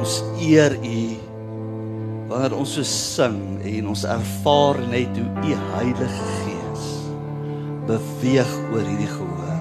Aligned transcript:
ons 0.00 0.20
eer 0.40 0.72
U 0.80 1.00
wanneer 2.30 2.54
ons 2.56 2.76
so 2.78 2.86
sing 2.86 3.40
en 3.66 3.88
ons 3.90 4.04
ervaar 4.08 4.78
net 4.88 5.16
hoe 5.18 5.26
U 5.50 5.56
Heilige 5.74 6.28
Gees 6.38 6.86
beweeg 7.88 8.52
oor 8.70 8.86
hierdie 8.86 9.10
gehoor. 9.10 9.58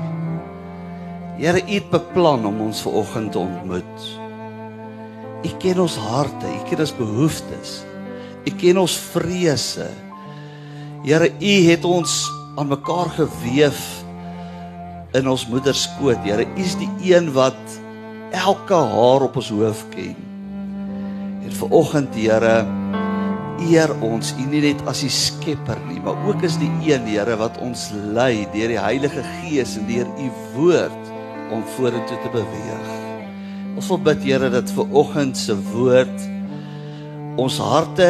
Here, 1.39 1.59
U 1.59 1.73
het 1.73 1.89
beplan 1.91 2.45
om 2.47 2.61
ons 2.69 2.83
vanoggend 2.85 3.33
te 3.33 3.41
ontmoet. 3.41 4.05
U 5.43 5.51
ken 5.63 5.81
ons 5.83 5.97
harte, 6.03 6.45
U 6.45 6.61
ken 6.69 6.85
ons 6.85 6.95
behoeftes. 6.99 7.73
U 8.45 8.55
ken 8.61 8.79
ons 8.79 8.95
vrese. 9.09 9.89
Here, 11.03 11.31
U 11.35 11.57
het 11.67 11.89
ons 11.89 12.15
aan 12.59 12.71
mekaar 12.71 13.11
gewewe 13.17 13.73
in 15.19 15.27
ons 15.31 15.47
moeder 15.51 15.75
skoot. 15.75 16.21
Here, 16.23 16.45
U 16.45 16.63
is 16.63 16.77
die 16.79 16.91
een 17.11 17.33
wat 17.35 17.79
elke 18.31 18.77
haar 18.95 19.25
op 19.25 19.41
ons 19.41 19.49
hoof 19.49 19.87
ken. 19.95 20.28
En 21.45 21.51
vir 21.61 21.75
oggend, 21.75 22.15
Here, 22.15 22.55
eer 23.59 23.91
ons 24.05 24.31
U 24.39 24.45
nie 24.47 24.61
net 24.63 24.81
as 24.89 25.03
die 25.03 25.11
Skepper 25.13 25.79
nie, 25.89 25.99
maar 26.03 26.17
ook 26.27 26.43
as 26.47 26.57
die 26.61 26.71
een, 26.85 27.07
Here, 27.09 27.37
wat 27.39 27.59
ons 27.63 27.89
lei 28.15 28.45
deur 28.53 28.73
die 28.73 28.79
Heilige 28.79 29.23
Gees 29.39 29.77
en 29.79 29.87
deur 29.89 30.07
U 30.07 30.29
woord 30.55 31.13
om 31.55 31.63
vorentoe 31.75 32.19
te 32.23 32.33
beweeg. 32.33 32.91
Ons 33.79 33.89
wil 33.91 34.01
bid, 34.09 34.25
Here, 34.27 34.51
dat 34.53 34.71
vir 34.75 34.99
oggend 35.03 35.39
se 35.39 35.55
woord 35.71 36.27
ons 37.39 37.55
harte 37.63 38.09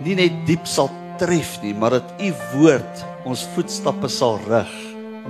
nie 0.00 0.14
net 0.16 0.36
diep 0.48 0.64
sal 0.64 0.88
tref 1.20 1.58
nie, 1.64 1.74
maar 1.76 1.98
dat 1.98 2.14
U 2.16 2.30
woord 2.54 3.04
ons 3.28 3.44
voetstappe 3.54 4.08
sal 4.08 4.40
rig 4.48 4.70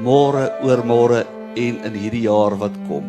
môre 0.00 0.46
oor 0.64 0.84
môre 0.86 1.24
en 1.58 1.80
in 1.84 1.96
hierdie 1.98 2.26
jaar 2.28 2.54
wat 2.60 2.76
kom. 2.88 3.08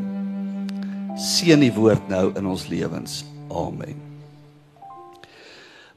Seën 1.16 1.62
die 1.62 1.74
woord 1.76 2.10
nou 2.10 2.32
in 2.38 2.48
ons 2.50 2.66
lewens. 2.72 3.22
Amen. 3.52 4.00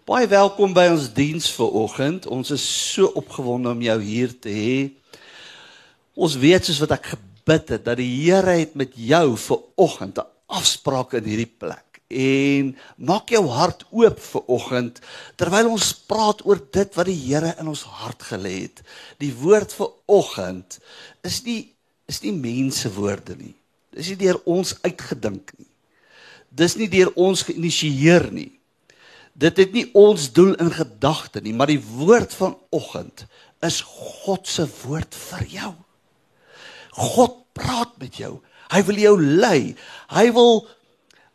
Baie 0.05 0.27
welkom 0.29 0.75
by 0.75 0.89
ons 0.91 1.07
diens 1.15 1.47
vir 1.55 1.77
oggend. 1.79 2.27
Ons 2.27 2.51
is 2.53 2.65
so 2.67 3.13
opgewonde 3.21 3.71
om 3.71 3.83
jou 3.85 3.97
hier 4.03 4.33
te 4.43 4.51
hê. 4.51 4.79
Ons 6.19 6.35
weet 6.43 6.67
soos 6.67 6.81
wat 6.83 6.97
ek 6.99 7.13
gebid 7.15 7.71
het 7.77 7.85
dat 7.87 8.01
die 8.01 8.11
Here 8.11 8.57
het 8.59 8.75
met 8.79 8.97
jou 8.99 9.37
vir 9.39 9.61
oggend 9.87 10.19
'n 10.19 10.27
afspraak 10.51 11.15
in 11.15 11.31
hierdie 11.31 11.55
plek. 11.59 12.03
En 12.11 12.77
maak 12.97 13.31
jou 13.31 13.47
hart 13.49 13.87
oop 13.91 14.19
vir 14.21 14.43
oggend 14.47 15.01
terwyl 15.37 15.71
ons 15.71 15.95
praat 15.95 16.45
oor 16.47 16.59
dit 16.59 16.95
wat 16.95 17.07
die 17.07 17.23
Here 17.27 17.55
in 17.59 17.69
ons 17.69 17.83
hart 17.83 18.23
gelê 18.23 18.67
het. 18.67 18.83
Die 19.19 19.33
woord 19.33 19.73
vir 19.73 19.91
oggend 20.07 20.81
is 21.23 21.43
nie 21.45 21.71
is 22.07 22.21
nie 22.23 22.33
mense 22.33 22.91
woorde 22.93 23.37
nie. 23.37 23.55
Dis 23.91 24.09
nie 24.09 24.17
deur 24.27 24.41
ons 24.45 24.75
uitgedink 24.83 25.55
nie. 25.59 25.74
Dis 26.55 26.77
nie 26.79 26.89
deur 26.91 27.11
ons 27.19 27.43
geïnisieer 27.43 28.31
nie. 28.35 28.53
Dit 29.35 29.59
het 29.59 29.73
nie 29.75 29.89
ons 29.99 30.29
doel 30.33 30.55
in 30.63 30.71
gedagte 30.71 31.43
nie, 31.43 31.55
maar 31.55 31.73
die 31.73 31.83
woord 31.83 32.35
van 32.39 32.55
oggend 32.71 33.27
is 33.65 33.81
God 33.83 34.47
se 34.47 34.67
woord 34.85 35.17
vir 35.31 35.47
jou. 35.51 35.73
God 36.95 37.41
praat 37.57 37.97
met 37.99 38.21
jou. 38.21 38.37
Hy 38.71 38.83
wil 38.87 39.01
jou 39.03 39.15
lei. 39.21 39.75
Hy 40.15 40.29
wil 40.35 40.67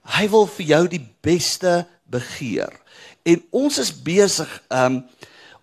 hy 0.10 0.26
wil 0.32 0.48
vir 0.50 0.66
jou 0.66 0.84
die 0.90 1.04
beste 1.22 1.84
begeer. 2.10 2.72
En 3.28 3.44
ons 3.54 3.78
is 3.82 3.92
besig 3.94 4.50
um 4.74 5.04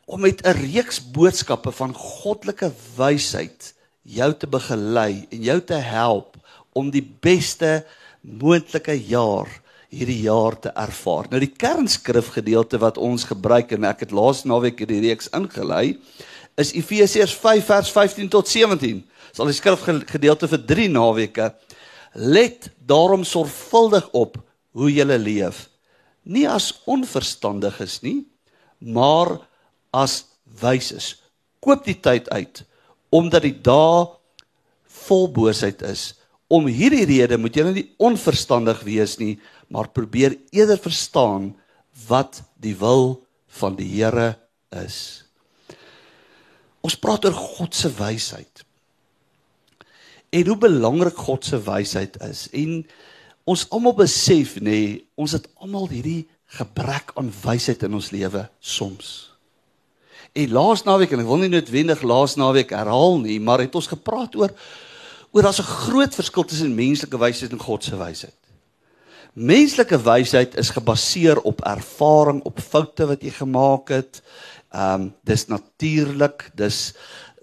om 0.06 0.20
met 0.22 0.38
'n 0.46 0.54
reeks 0.54 1.00
boodskappe 1.00 1.72
van 1.72 1.94
goddelike 1.94 2.70
wysheid 2.96 3.74
jou 4.02 4.30
te 4.34 4.46
begelei 4.46 5.27
en 5.30 5.42
jou 5.42 5.60
te 5.60 5.74
help 5.74 6.36
om 6.72 6.90
die 6.90 7.02
beste 7.02 7.82
moontlike 8.27 8.96
jaar 9.06 9.48
hierdie 9.92 10.24
jaar 10.27 10.58
te 10.58 10.72
ervaar. 10.74 11.28
Nou 11.30 11.41
die 11.41 11.52
kernskrif 11.55 12.33
gedeelte 12.34 12.80
wat 12.83 12.98
ons 12.98 13.24
gebruik 13.28 13.72
en 13.77 13.86
ek 13.86 14.06
het 14.06 14.14
laas 14.14 14.42
naweek 14.48 14.83
hierdie 14.83 15.05
reeks 15.06 15.30
ingelei 15.36 15.96
is 16.58 16.73
Efesiërs 16.74 17.34
5 17.36 17.68
vers 17.68 17.92
15 17.92 18.30
tot 18.33 18.48
17. 18.48 19.02
Sal 19.36 19.51
die 19.51 19.56
skrif 19.56 19.84
gedeelte 20.08 20.48
vir 20.48 20.62
3 20.64 20.89
naweke 20.92 21.51
let 22.17 22.70
daarom 22.89 23.24
sorgvuldig 23.28 24.08
op 24.17 24.39
hoe 24.77 24.89
jy 24.92 25.05
leef. 25.05 25.67
Nie 26.24 26.46
as 26.48 26.72
onverstandiges 26.89 28.01
nie, 28.02 28.24
maar 28.80 29.36
as 29.92 30.24
wyses. 30.61 31.17
Koop 31.61 31.84
die 31.84 32.01
tyd 32.01 32.28
uit 32.33 32.64
omdat 33.14 33.45
die 33.46 33.55
dae 33.55 34.08
vol 35.06 35.28
boosheid 35.30 35.83
is. 35.86 36.17
Om 36.46 36.68
hierdie 36.70 37.07
rede 37.08 37.39
moet 37.40 37.57
jy 37.58 37.64
nie 37.73 37.86
onverstandig 37.98 38.84
wees 38.86 39.17
nie, 39.18 39.36
maar 39.68 39.90
probeer 39.90 40.36
eerder 40.55 40.79
verstaan 40.79 41.55
wat 42.07 42.42
die 42.62 42.77
wil 42.79 43.18
van 43.58 43.74
die 43.79 43.89
Here 43.89 44.36
is. 44.70 45.27
Ons 46.86 46.98
praat 47.02 47.27
oor 47.27 47.34
God 47.34 47.74
se 47.74 47.90
wysheid. 47.90 48.62
En 50.30 50.46
hoe 50.46 50.58
belangrik 50.61 51.18
God 51.27 51.46
se 51.46 51.58
wysheid 51.62 52.18
is 52.27 52.46
en 52.55 52.80
ons 53.46 53.63
almal 53.74 53.95
besef 53.98 54.57
nê, 54.58 54.70
nee, 54.70 54.96
ons 55.18 55.34
het 55.34 55.46
almal 55.63 55.86
hierdie 55.90 56.27
gebrek 56.58 57.13
aan 57.18 57.30
wysheid 57.42 57.83
in 57.86 57.95
ons 57.98 58.11
lewe 58.14 58.45
soms. 58.61 59.14
En 60.36 60.52
laas 60.52 60.83
naweek 60.86 61.14
en 61.14 61.23
ek 61.23 61.28
wil 61.30 61.40
nie 61.42 61.52
noodwendig 61.55 62.02
laas 62.07 62.36
naweek 62.39 62.74
herhaal 62.74 63.18
nie, 63.23 63.39
maar 63.42 63.63
het 63.63 63.74
ons 63.78 63.89
gepraat 63.90 64.34
oor 64.39 64.52
oor 65.31 65.42
daar's 65.42 65.61
'n 65.61 65.73
groot 65.87 66.14
verskil 66.14 66.45
tussen 66.45 66.75
menslike 66.75 67.19
wysheid 67.19 67.53
en 67.53 67.59
God 67.59 67.85
se 67.85 67.97
wysheid. 67.97 68.41
Menslike 69.33 69.98
wysheid 70.03 70.57
is 70.57 70.70
gebaseer 70.70 71.41
op 71.41 71.61
ervaring, 71.61 72.42
op 72.42 72.61
foute 72.61 73.07
wat 73.07 73.23
jy 73.23 73.31
gemaak 73.31 73.89
het. 73.89 74.23
Ehm 74.73 75.01
um, 75.01 75.14
dis 75.25 75.47
natuurlik, 75.47 76.51
dis 76.55 76.95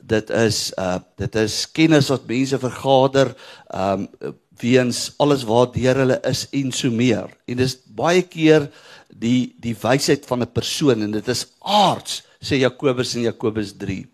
dit 0.01 0.29
is 0.29 0.71
uh 0.77 0.99
dit 1.15 1.35
is 1.35 1.71
kennis 1.71 2.09
wat 2.09 2.25
mense 2.27 2.59
vergader 2.59 3.35
ehm 3.69 4.07
um, 4.21 4.33
weens 4.61 5.13
alles 5.17 5.43
waardeur 5.43 5.95
hulle 5.95 6.19
is 6.29 6.47
en 6.51 6.71
so 6.71 6.91
meer. 6.91 7.29
En 7.45 7.57
dis 7.57 7.77
baie 7.85 8.21
keer 8.21 8.69
die 9.09 9.55
die 9.61 9.75
wysheid 9.81 10.25
van 10.25 10.41
'n 10.41 10.51
persoon 10.51 11.01
en 11.01 11.11
dit 11.11 11.27
is 11.27 11.47
aards, 11.59 12.23
sê 12.41 12.57
Jakobus 12.57 13.15
in 13.15 13.21
Jakobus 13.21 13.73
3. 13.77 14.05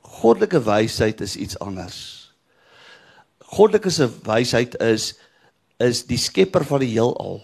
Goddelike 0.00 0.60
wysheid 0.62 1.20
is 1.20 1.36
iets 1.36 1.58
anders. 1.58 2.23
Goddelike 3.54 3.90
se 3.90 4.08
wysheid 4.26 4.78
is 4.82 5.14
is 5.82 6.04
die 6.06 6.18
skepper 6.18 6.64
van 6.64 6.80
die 6.84 6.92
heelal 6.94 7.40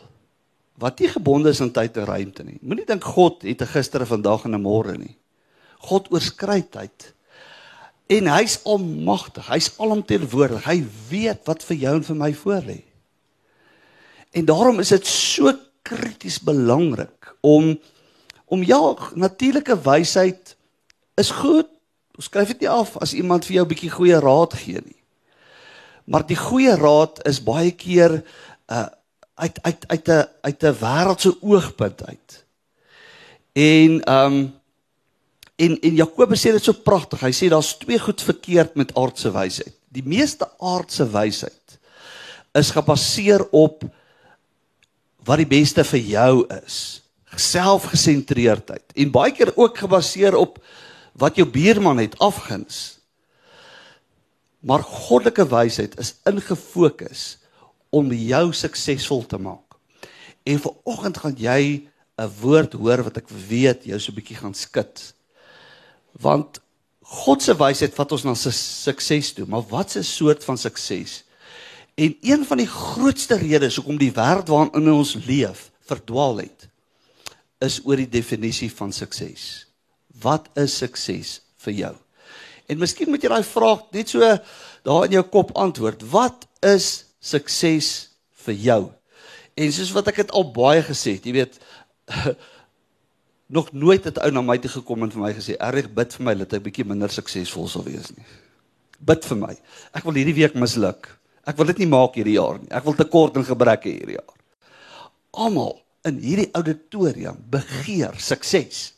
wat 0.81 1.01
nie 1.03 1.11
gebonde 1.13 1.51
is 1.53 1.61
aan 1.61 1.73
tyd 1.77 1.99
en 2.01 2.07
ruimte 2.09 2.45
nie. 2.47 2.59
Moenie 2.63 2.87
dink 2.89 3.05
God 3.05 3.43
het 3.43 3.61
'n 3.63 3.73
gister, 3.75 4.07
vandag 4.07 4.45
en 4.45 4.55
'n 4.55 4.63
môre 4.63 4.97
nie. 4.97 5.17
God 5.79 6.09
oorskry 6.13 6.63
tyd. 6.63 7.13
En 8.09 8.27
hy's 8.27 8.61
almagtig. 8.65 9.47
Hy's 9.47 9.71
alomteenwoordig. 9.79 10.65
Hy 10.65 10.85
weet 11.11 11.47
wat 11.47 11.63
vir 11.63 11.77
jou 11.77 11.95
en 11.95 12.05
vir 12.05 12.17
my 12.17 12.33
voorlê. 12.35 12.83
En 14.33 14.45
daarom 14.45 14.81
is 14.81 14.89
dit 14.89 15.07
so 15.07 15.53
krities 15.83 16.41
belangrik 16.41 17.35
om 17.41 17.79
om 18.51 18.63
ja, 18.63 18.97
natuurlike 19.15 19.77
wysheid 19.83 20.57
is 21.15 21.31
goed. 21.31 21.69
Ons 22.17 22.27
skryf 22.27 22.49
dit 22.49 22.61
nie 22.61 22.71
af 22.71 22.97
as 22.99 23.15
iemand 23.15 23.45
vir 23.47 23.55
jou 23.55 23.65
'n 23.65 23.69
bietjie 23.69 23.91
goeie 23.91 24.19
raad 24.19 24.55
gee 24.55 24.81
nie. 24.85 25.00
Maar 26.11 26.27
die 26.27 26.39
goeie 26.39 26.75
raad 26.75 27.23
is 27.31 27.43
baie 27.45 27.71
keer 27.71 28.21
uh 28.71 28.89
uit 29.41 29.57
uit 29.63 29.85
uit 29.89 30.09
'n 30.09 30.27
uit 30.41 30.63
'n 30.63 30.77
wêreldse 30.81 31.33
oogpunt 31.41 32.07
uit. 32.07 32.45
En 33.53 34.13
um 34.13 34.61
en 35.57 35.81
en 35.81 35.95
Jakobus 35.95 36.41
sê 36.41 36.53
dit 36.53 36.65
so 36.65 36.73
pragtig. 36.73 37.21
Hy 37.21 37.33
sê 37.33 37.49
daar's 37.49 37.79
twee 37.79 37.99
goed 37.99 38.23
verkeerd 38.23 38.75
met 38.75 38.95
aardse 38.95 39.33
wysheid. 39.33 39.75
Die 39.89 40.05
meeste 40.05 40.51
aardse 40.59 41.11
wysheid 41.11 41.79
is 42.53 42.71
gebaseer 42.71 43.47
op 43.51 43.85
wat 45.25 45.37
die 45.37 45.47
beste 45.47 45.85
vir 45.85 46.01
jou 46.01 46.47
is. 46.67 47.03
Selfgesentreerdheid 47.37 48.93
en 48.95 49.11
baie 49.11 49.33
keer 49.33 49.57
ook 49.57 49.79
gebaseer 49.79 50.37
op 50.37 50.59
wat 51.13 51.37
jou 51.37 51.49
buurman 51.49 51.99
het 51.99 52.19
afguns. 52.19 53.00
Maar 54.61 54.83
goddelike 54.85 55.47
wysheid 55.49 55.99
is 55.99 56.15
ingefokus 56.29 57.39
om 57.91 58.13
jou 58.13 58.53
suksesvol 58.53 59.25
te 59.27 59.39
maak. 59.41 59.77
En 60.45 60.61
vir 60.61 60.75
oggend 60.85 61.19
gaan 61.19 61.37
jy 61.37 61.89
'n 62.21 62.33
woord 62.41 62.73
hoor 62.73 63.03
wat 63.03 63.17
ek 63.17 63.29
weet 63.29 63.85
jou 63.85 63.99
so 63.99 64.13
'n 64.13 64.15
bietjie 64.15 64.37
gaan 64.37 64.55
skud. 64.55 65.15
Want 66.13 66.61
God 67.01 67.43
se 67.43 67.55
wysheid 67.57 67.95
vat 67.95 68.13
ons 68.13 68.25
na 68.25 68.35
sukses 68.35 69.33
toe, 69.33 69.47
maar 69.47 69.65
wat 69.69 69.97
'n 69.97 70.05
soort 70.05 70.45
van 70.45 70.59
sukses? 70.59 71.25
En 71.95 72.17
een 72.21 72.45
van 72.45 72.57
die 72.57 72.67
grootste 72.67 73.37
redes 73.37 73.77
hoekom 73.77 73.99
die 73.99 74.13
wêreld 74.13 74.49
waarin 74.49 74.93
ons 74.93 75.15
leef 75.15 75.71
verdwaal 75.85 76.37
het, 76.37 76.69
is 77.59 77.81
oor 77.85 77.97
die 77.97 78.09
definisie 78.09 78.71
van 78.73 78.93
sukses. 78.93 79.67
Wat 80.07 80.49
is 80.55 80.77
sukses 80.77 81.41
vir 81.57 81.73
jou? 81.73 81.97
En 82.71 82.79
miskien 82.79 83.11
moet 83.11 83.23
jy 83.25 83.33
daai 83.33 83.47
vraag 83.47 83.83
net 83.95 84.13
so 84.13 84.31
daar 84.87 85.09
in 85.09 85.19
jou 85.19 85.25
kop 85.33 85.51
antwoord. 85.59 86.05
Wat 86.13 86.47
is 86.67 86.91
sukses 87.19 87.91
vir 88.47 88.59
jou? 88.65 88.83
En 89.59 89.75
soos 89.75 89.93
wat 89.97 90.09
ek 90.13 90.23
dit 90.23 90.35
al 90.37 90.47
baie 90.55 90.83
gesê 90.87 91.17
het, 91.19 91.27
jy 91.27 91.35
weet 91.41 91.59
nog 93.57 93.73
nooit 93.75 94.05
het 94.07 94.17
'n 94.17 94.29
ou 94.29 94.31
na 94.31 94.43
my 94.47 94.59
toe 94.59 94.71
gekom 94.71 95.03
en 95.03 95.11
vir 95.11 95.23
my 95.23 95.33
gesê, 95.35 95.57
"Erg 95.59 95.91
bid 95.91 96.15
vir 96.15 96.25
my 96.25 96.35
dat 96.35 96.53
ek 96.53 96.63
bietjie 96.63 96.87
minder 96.87 97.11
suksesvol 97.11 97.69
sal 97.69 97.83
wees 97.83 98.15
nie." 98.17 98.27
Bid 99.01 99.25
vir 99.25 99.37
my. 99.37 99.55
Ek 99.95 100.05
wil 100.05 100.15
hierdie 100.15 100.35
week 100.35 100.55
misluk. 100.55 101.09
Ek 101.47 101.57
wil 101.57 101.67
dit 101.67 101.79
nie 101.79 101.87
maak 101.87 102.15
hierdie 102.15 102.39
jaar 102.39 102.59
nie. 102.61 102.71
Ek 102.71 102.85
wil 102.85 102.95
tekort 102.95 103.37
en 103.37 103.45
gebreke 103.45 103.89
hierdie 103.89 104.19
jaar. 104.19 104.37
Almal 105.33 105.81
in 106.05 106.19
hierdie 106.19 106.51
auditorium 106.53 107.37
begeer 107.51 108.15
sukses. 108.21 108.93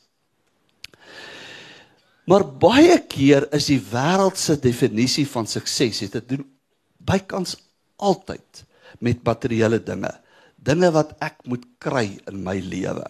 Maar 2.30 2.44
baie 2.46 2.98
keer 3.10 3.48
is 3.54 3.66
die 3.72 3.80
wêreld 3.82 4.38
se 4.38 4.54
definisie 4.60 5.26
van 5.26 5.48
sukses 5.50 6.04
het 6.04 6.12
dit 6.20 6.28
doen 6.34 6.44
bykans 7.02 7.56
altyd 7.98 8.62
met 9.02 9.24
materiële 9.26 9.80
dinge. 9.82 10.12
Dinge 10.62 10.92
wat 10.94 11.16
ek 11.24 11.40
moet 11.50 11.64
kry 11.82 12.06
in 12.30 12.44
my 12.44 12.60
lewe. 12.62 13.08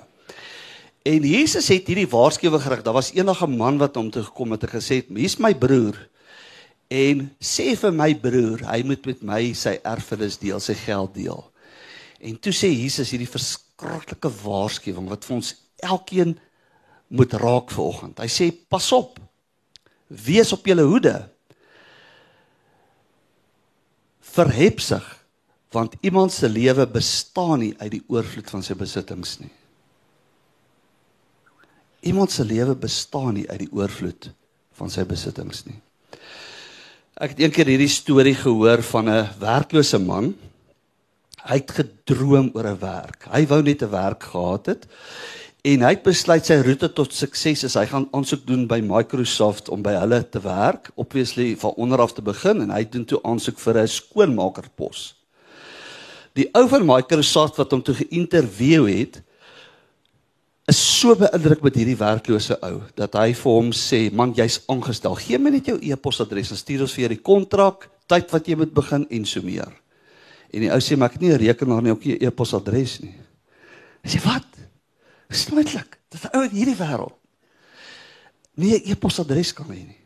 En 1.04 1.26
Jesus 1.26 1.68
het 1.68 1.88
hierdie 1.90 2.08
waarskuwing 2.08 2.62
gerig. 2.62 2.84
Daar 2.86 2.96
was 2.96 3.12
eendag 3.12 3.42
'n 3.44 3.56
man 3.56 3.78
wat 3.78 3.96
hom 3.96 4.10
toe 4.10 4.22
gekom 4.22 4.52
het 4.52 4.62
en 4.62 4.80
gesê 4.80 5.02
het: 5.02 5.08
"Hier's 5.08 5.36
my 5.36 5.54
broer." 5.54 6.08
En 6.88 7.30
sê 7.40 7.76
vir 7.76 7.92
my 7.92 8.14
broer, 8.14 8.60
hy 8.68 8.82
moet 8.84 9.06
met 9.06 9.22
my 9.22 9.52
sy 9.52 9.78
erfenis 9.82 10.38
deel, 10.38 10.60
sy 10.60 10.74
geld 10.74 11.14
deel. 11.14 11.52
En 12.20 12.38
toe 12.38 12.52
sê 12.52 12.68
Jesus 12.68 13.10
hierdie 13.10 13.30
verskriklike 13.30 14.30
waarskuwing 14.42 15.08
wat 15.08 15.24
vir 15.24 15.36
ons 15.36 15.54
elkeen 15.82 16.38
moet 17.12 17.32
raak 17.36 17.70
vanoggend. 17.70 18.18
Hy 18.18 18.28
sê: 18.28 18.48
"Pas 18.68 18.92
op. 18.92 19.18
Wees 20.08 20.52
op 20.52 20.66
julle 20.66 20.82
hoede. 20.82 21.28
Verhepsig, 24.20 25.04
want 25.72 25.94
iemand 26.00 26.32
se 26.32 26.48
lewe 26.48 26.86
bestaan 26.88 27.58
nie 27.58 27.74
uit 27.78 27.90
die 27.90 28.04
oorvloed 28.08 28.50
van 28.50 28.62
sy 28.62 28.74
besittings 28.74 29.38
nie." 29.40 29.52
Iemand 32.00 32.30
se 32.30 32.44
lewe 32.44 32.74
bestaan 32.74 33.34
nie 33.34 33.48
uit 33.50 33.58
die 33.58 33.72
oorvloed 33.72 34.32
van 34.72 34.90
sy 34.90 35.04
besittings 35.04 35.66
nie. 35.66 35.78
Ek 37.14 37.36
het 37.36 37.40
eendag 37.44 37.68
hierdie 37.68 37.92
storie 37.92 38.34
gehoor 38.34 38.82
van 38.82 39.08
'n 39.08 39.28
werklose 39.38 39.98
man. 39.98 40.34
Hy 41.44 41.54
het 41.60 41.70
gedroom 41.70 42.50
oor 42.54 42.66
'n 42.66 42.78
werk. 42.78 43.28
Hy 43.30 43.46
wou 43.46 43.62
net 43.62 43.82
'n 43.82 43.90
werk 43.90 44.22
gehad 44.22 44.66
het 44.66 44.86
en 45.62 45.82
hy 45.86 45.92
het 45.94 46.02
besluit 46.02 46.46
sy 46.46 46.56
roete 46.58 46.88
tot 46.90 47.14
sukses 47.14 47.62
is 47.68 47.76
hy 47.78 47.84
gaan 47.86 48.08
aansoek 48.10 48.42
doen 48.46 48.64
by 48.66 48.80
Microsoft 48.82 49.68
om 49.70 49.82
by 49.82 49.94
hulle 49.94 50.18
te 50.26 50.42
werk, 50.42 50.90
obviously 50.98 51.52
van 51.56 51.76
onder 51.78 52.02
af 52.02 52.16
te 52.16 52.22
begin 52.22 52.64
en 52.64 52.72
hy 52.74 52.82
doen 52.90 53.04
toe 53.06 53.20
aansoek 53.22 53.60
vir 53.62 53.78
'n 53.82 53.88
skoonmakerpos. 53.88 55.14
Die 56.34 56.48
ou 56.54 56.66
van 56.68 56.86
Microsoft 56.86 57.56
wat 57.56 57.70
hom 57.70 57.82
toe 57.82 57.94
geïnterview 57.94 58.88
het, 58.88 59.22
is 60.70 60.78
so 61.00 61.14
beïndruk 61.18 61.62
met 61.62 61.74
hierdie 61.74 61.98
werklose 61.98 62.56
ou 62.62 62.80
dat 62.98 63.14
hy 63.18 63.32
vir 63.34 63.52
hom 63.52 63.72
sê 63.74 64.12
man 64.14 64.34
jy's 64.36 64.60
aangestel. 64.70 65.14
Gee 65.14 65.38
my 65.38 65.50
net 65.50 65.66
jou 65.66 65.78
e-posadres 65.82 66.50
en 66.50 66.60
stuur 66.60 66.86
ons 66.86 66.94
vir 66.94 67.06
jou 67.06 67.08
die 67.16 67.22
kontrak 67.22 67.88
tyd 68.10 68.30
wat 68.32 68.48
jy 68.48 68.56
moet 68.56 68.74
begin 68.74 69.06
en 69.10 69.24
so 69.24 69.42
meer. 69.42 69.72
En 70.52 70.60
die 70.60 70.70
ou 70.70 70.78
sê 70.80 70.96
maar 70.96 71.10
ek 71.10 71.18
het 71.18 71.22
nie 71.22 71.32
'n 71.32 71.42
rekenaar 71.46 71.82
nie 71.82 71.92
ook 71.92 72.04
nie 72.04 72.14
'n 72.18 72.26
e-posadres 72.26 73.00
nie. 73.00 73.14
Hy 74.04 74.10
sê 74.10 74.24
wat 74.24 74.51
is 75.32 75.48
moontlik 75.50 75.98
dat 76.12 76.28
'n 76.28 76.36
ou 76.36 76.44
in 76.44 76.56
hierdie 76.56 76.78
wêreld 76.78 77.16
nie 78.54 78.76
'n 78.76 78.90
e-posadres 78.92 79.52
kan 79.52 79.66
hê 79.66 79.82
nie 79.82 80.00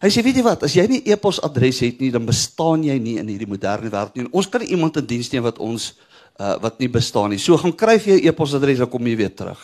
hy 0.00 0.08
sê 0.08 0.24
weet 0.24 0.36
jy 0.36 0.42
wat 0.42 0.62
as 0.62 0.74
jy 0.74 0.86
nie 0.88 1.02
'n 1.04 1.12
e-posadres 1.12 1.80
het 1.80 2.00
nie 2.00 2.10
dan 2.10 2.26
bestaan 2.26 2.84
jy 2.84 2.98
nie 2.98 3.18
in 3.18 3.28
hierdie 3.28 3.48
moderne 3.48 3.90
wêreld 3.90 4.16
nie 4.16 4.28
ons 4.32 4.48
kan 4.48 4.60
nie 4.60 4.70
iemand 4.70 4.96
in 4.96 5.06
diens 5.06 5.30
neem 5.32 5.42
wat 5.42 5.58
ons 5.58 5.94
uh, 6.40 6.56
wat 6.62 6.80
nie 6.80 6.88
bestaan 6.90 7.34
nie. 7.34 7.40
So 7.40 7.58
gaan 7.60 7.74
kry 7.76 7.98
vir 8.00 8.16
jou 8.16 8.22
e-posadres 8.30 8.80
dan 8.80 8.90
kom 8.90 9.06
jy 9.06 9.18
weer 9.20 9.34
terug. 9.34 9.60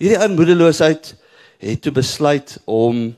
Hierdie 0.00 0.20
inmoedeloosheid 0.24 1.14
het 1.60 1.82
toe 1.84 1.94
besluit 1.96 2.58
om 2.64 3.10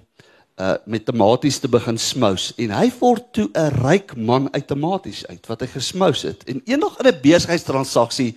uh 0.61 0.75
met 0.85 1.07
tematies 1.09 1.57
te 1.63 1.69
begin 1.73 1.97
smous 1.97 2.51
en 2.61 2.75
hy 2.77 2.91
word 2.99 3.25
toe 3.33 3.47
'n 3.57 3.73
ryk 3.83 4.13
man 4.17 4.51
uit 4.53 4.67
tematies 4.69 5.25
uit 5.27 5.47
wat 5.49 5.63
hy 5.65 5.67
gesmous 5.67 6.23
het. 6.29 6.45
En 6.45 6.61
eendag 6.67 6.99
in 7.01 7.09
'n 7.09 7.21
besigheidstransaksie 7.23 8.37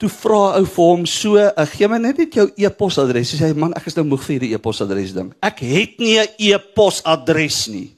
toe 0.00 0.08
vra 0.08 0.42
ou 0.56 0.64
vir 0.64 0.84
hom 0.84 1.06
so, 1.06 1.36
"Gee 1.76 1.88
my 1.88 1.98
net 1.98 2.18
net 2.18 2.34
jou 2.34 2.50
e-posadres." 2.56 3.32
Hy 3.32 3.38
sê, 3.38 3.54
"Man, 3.56 3.74
ek 3.76 3.86
is 3.86 3.96
nou 3.96 4.04
moeg 4.04 4.22
vir 4.22 4.38
hierdie 4.38 4.54
e-posadres 4.54 5.12
ding. 5.12 5.34
Ek 5.42 5.60
het 5.60 5.98
nie 5.98 6.18
'n 6.18 6.28
e-posadres 6.38 7.68
nie." 7.68 7.96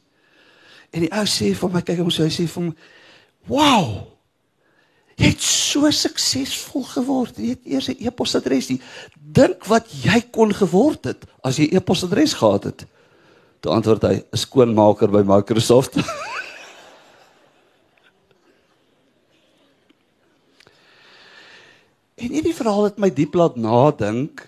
En 0.92 1.00
die 1.00 1.12
ou 1.12 1.24
sê 1.24 1.54
vir 1.54 1.68
my, 1.70 1.80
kyk 1.80 1.98
hom 1.98 2.10
so, 2.10 2.22
hy 2.22 2.28
sê 2.28 2.48
vir 2.48 2.62
hom, 2.62 2.76
"Wow, 3.48 4.12
Jy 5.22 5.28
het 5.28 5.44
so 5.44 5.90
suksesvol 5.90 6.84
geword. 6.96 7.36
Jy 7.36 7.48
het 7.54 7.66
eers 7.68 7.88
'n 7.88 7.96
e-posadres 8.00 8.68
nie. 8.70 8.80
Dink 9.14 9.66
wat 9.66 9.86
jy 9.90 10.22
kon 10.30 10.52
geword 10.52 11.04
het 11.04 11.24
as 11.44 11.58
jy 11.58 11.68
'n 11.70 11.76
e-posadres 11.76 12.34
gehad 12.34 12.64
het. 12.64 12.86
Toe 13.60 13.72
antwoord 13.72 14.02
hy: 14.02 14.24
"’n 14.32 14.36
Skoonmaker 14.36 15.08
by 15.08 15.22
Microsoft." 15.22 15.96
en 22.22 22.34
hierdie 22.36 22.54
verhaal 22.54 22.84
het 22.90 23.00
my 23.02 23.10
diep 23.10 23.34
laat 23.34 23.56
nadink 23.58 24.44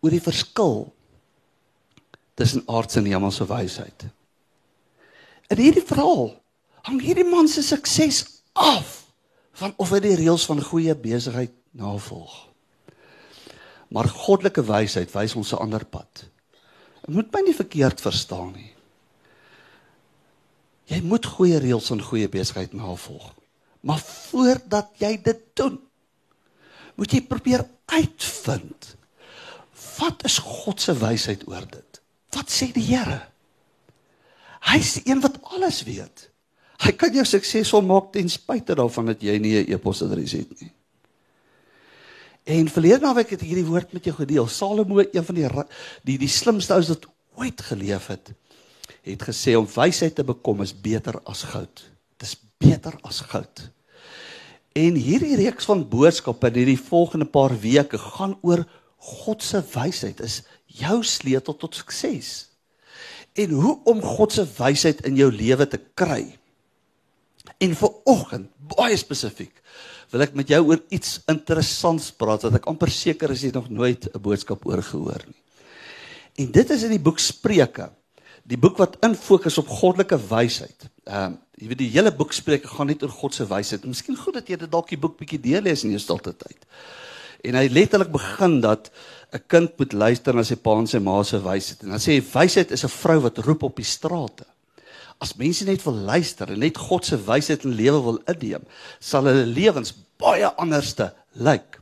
oor 0.00 0.14
die 0.14 0.22
verskil 0.22 0.88
tussen 2.38 2.62
aardse 2.70 3.00
en 3.00 3.08
hemelse 3.10 3.46
wysheid. 3.48 4.06
In 5.50 5.60
hierdie 5.60 5.84
verhaal 5.84 6.30
hang 6.86 7.00
hierdie 7.02 7.26
man 7.28 7.48
se 7.50 7.64
sukses 7.66 8.22
af 8.56 8.94
van 9.58 9.74
of 9.82 9.90
hy 9.92 10.00
die 10.04 10.16
reëls 10.20 10.46
van 10.48 10.62
goeie 10.62 10.94
besigheid 10.94 11.54
navolg. 11.76 12.34
Maar 13.92 14.10
goddelike 14.12 14.62
wysheid 14.68 15.10
wys 15.14 15.34
ons 15.34 15.52
'n 15.52 15.62
ander 15.64 15.84
pad. 15.84 16.28
Jy 17.06 17.14
moet 17.14 17.32
my 17.32 17.40
nie 17.40 17.56
verkeerd 17.56 18.00
verstaan 18.00 18.52
nie. 18.52 18.72
Jy 20.86 21.00
moet 21.02 21.26
goeie 21.26 21.58
reëls 21.58 21.88
van 21.88 22.00
goeie 22.00 22.28
besigheid 22.28 22.72
navolg. 22.72 23.34
Maar 23.80 23.98
voordat 23.98 24.90
jy 24.98 25.16
dit 25.22 25.40
doen, 25.54 25.80
moet 26.98 27.14
jy 27.14 27.22
probeer 27.26 27.64
uitvind 27.94 28.94
wat 29.98 30.22
is 30.26 30.38
God 30.38 30.78
se 30.82 30.94
wysheid 30.94 31.42
oor 31.50 31.64
dit? 31.66 32.00
Wat 32.34 32.50
sê 32.52 32.68
die 32.70 32.84
Here? 32.86 33.18
Hy's 34.68 34.92
die 34.98 35.10
een 35.10 35.22
wat 35.24 35.38
alles 35.54 35.80
weet. 35.86 36.28
Hy 36.84 36.92
kan 36.94 37.14
jou 37.14 37.24
suksesvol 37.26 37.82
maak 37.86 38.12
ten 38.14 38.30
spyte 38.30 38.76
daarvan 38.78 39.10
dat 39.10 39.22
jy 39.22 39.38
nie 39.42 39.56
'n 39.58 39.72
e-posadres 39.72 40.32
het 40.32 40.60
nie. 40.60 40.70
En 42.46 42.68
verlede 42.68 43.04
naweek 43.04 43.30
het 43.30 43.42
ek 43.42 43.48
hierdie 43.48 43.66
woord 43.66 43.92
met 43.92 44.04
jou 44.04 44.14
gedeel. 44.14 44.46
Salomo, 44.48 44.98
een 45.00 45.24
van 45.24 45.34
die 45.34 45.48
die 46.04 46.18
die 46.18 46.28
slimste 46.28 46.72
ouens 46.72 46.88
wat 46.88 47.06
ooit 47.34 47.60
geleef 47.60 48.06
het, 48.06 48.32
het 49.02 49.22
gesê 49.22 49.56
om 49.56 49.66
wysheid 49.66 50.14
te 50.14 50.24
bekom 50.24 50.62
is 50.62 50.72
beter 50.72 51.20
as 51.24 51.42
goud. 51.42 51.84
Dit 52.16 52.28
is 52.28 52.36
beter 52.58 52.94
as 53.02 53.20
goud. 53.20 53.67
En 54.78 54.98
hierdie 55.00 55.36
reeks 55.40 55.66
van 55.66 55.86
boodskappe 55.90 56.50
in 56.52 56.60
hierdie 56.60 56.80
volgende 56.80 57.26
paar 57.26 57.54
weke 57.58 57.98
gaan 57.98 58.36
oor 58.46 58.62
God 58.98 59.42
se 59.42 59.62
wysheid 59.72 60.20
is 60.22 60.42
jou 60.78 61.00
sleutel 61.06 61.56
tot 61.56 61.78
sukses. 61.78 62.30
En 63.38 63.54
hoe 63.54 63.78
om 63.90 64.02
God 64.02 64.34
se 64.34 64.44
wysheid 64.58 65.04
in 65.08 65.18
jou 65.18 65.30
lewe 65.34 65.66
te 65.70 65.80
kry. 65.98 66.24
En 67.58 67.74
vir 67.74 67.94
oggend, 68.06 68.50
baie 68.76 68.96
spesifiek, 68.98 69.54
wil 70.12 70.24
ek 70.24 70.36
met 70.38 70.50
jou 70.50 70.60
oor 70.70 70.82
iets 70.94 71.18
interessants 71.30 72.10
praat 72.14 72.46
wat 72.46 72.58
ek 72.60 72.68
amper 72.70 72.92
seker 72.92 73.34
is 73.34 73.42
jy 73.46 73.52
nog 73.54 73.68
nooit 73.70 74.06
'n 74.08 74.22
boodskap 74.22 74.66
oor 74.66 74.82
gehoor 74.82 75.22
nie. 75.26 75.42
En 76.38 76.52
dit 76.52 76.70
is 76.70 76.82
in 76.82 76.94
die 76.94 77.02
boek 77.02 77.18
Spreuke. 77.18 77.90
Die 78.48 78.56
boek 78.56 78.78
wat 78.80 78.96
in 79.04 79.14
fokus 79.18 79.58
op 79.60 79.68
goddelike 79.68 80.16
wysheid. 80.30 80.88
Ehm 81.04 81.34
uh, 81.34 81.36
jy 81.58 81.66
weet 81.72 81.80
die 81.80 81.90
hele 81.90 82.12
boek 82.14 82.30
Spreuke 82.30 82.68
gaan 82.70 82.86
net 82.86 83.00
oor 83.02 83.10
God 83.10 83.34
se 83.34 83.42
wysheid. 83.50 83.82
Miskien 83.82 84.14
goed 84.16 84.36
dat 84.38 84.46
jy 84.46 84.54
dit 84.60 84.70
dalk 84.70 84.92
die 84.92 85.00
boek 85.00 85.16
bietjie 85.18 85.40
deurlees 85.42 85.82
in 85.82 85.90
jou 85.90 85.98
stilte 85.98 86.30
tyd. 86.38 86.68
En 87.42 87.58
hy 87.58 87.64
letterlik 87.66 88.12
begin 88.14 88.60
dat 88.62 88.92
'n 89.34 89.42
kind 89.46 89.74
moet 89.78 89.92
luister 89.92 90.34
na 90.34 90.42
sy 90.42 90.54
pa 90.54 90.78
en 90.78 90.86
sy 90.86 90.98
ma 90.98 91.22
se 91.22 91.42
wysheid. 91.42 91.82
En 91.82 91.90
dan 91.90 91.98
sê 91.98 92.14
hy 92.14 92.22
wysheid 92.22 92.70
is 92.70 92.84
'n 92.84 92.88
vrou 92.88 93.18
wat 93.20 93.38
roep 93.38 93.62
op 93.62 93.76
die 93.76 93.84
strate. 93.84 94.46
As 95.20 95.34
mense 95.34 95.64
net 95.64 95.82
wil 95.84 95.94
luister 95.94 96.50
en 96.50 96.58
net 96.58 96.78
God 96.78 97.04
se 97.04 97.16
wysheid 97.16 97.64
in 97.64 97.74
lewe 97.74 98.02
wil 98.02 98.18
inneem, 98.26 98.62
sal 99.00 99.24
hulle 99.24 99.46
lewens 99.46 99.92
baie 100.16 100.46
anderste 100.56 101.12
lyk. 101.34 101.80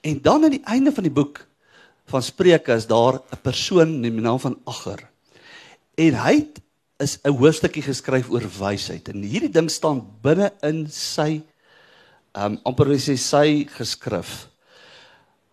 En 0.00 0.22
dan 0.22 0.44
aan 0.44 0.50
die 0.50 0.64
einde 0.64 0.92
van 0.92 1.02
die 1.02 1.12
boek 1.12 1.46
van 2.06 2.22
Spreuke 2.22 2.72
is 2.72 2.86
daar 2.86 3.14
'n 3.14 3.42
persoon 3.42 4.00
met 4.00 4.12
die 4.12 4.20
naam 4.20 4.38
van 4.38 4.58
Agger. 4.64 5.11
En 6.00 6.14
hy 6.24 6.36
is 7.02 7.18
'n 7.24 7.36
hoofstukkie 7.36 7.82
geskryf 7.82 8.30
oor 8.30 8.46
wysheid 8.58 9.08
en 9.08 9.22
hierdie 9.22 9.52
ding 9.52 9.70
staan 9.70 10.00
binne 10.22 10.52
in 10.62 10.86
sy 10.88 11.42
um 12.34 12.58
amper 12.64 12.86
sê 12.96 13.16
sy 13.18 13.68
geskrif. 13.68 14.48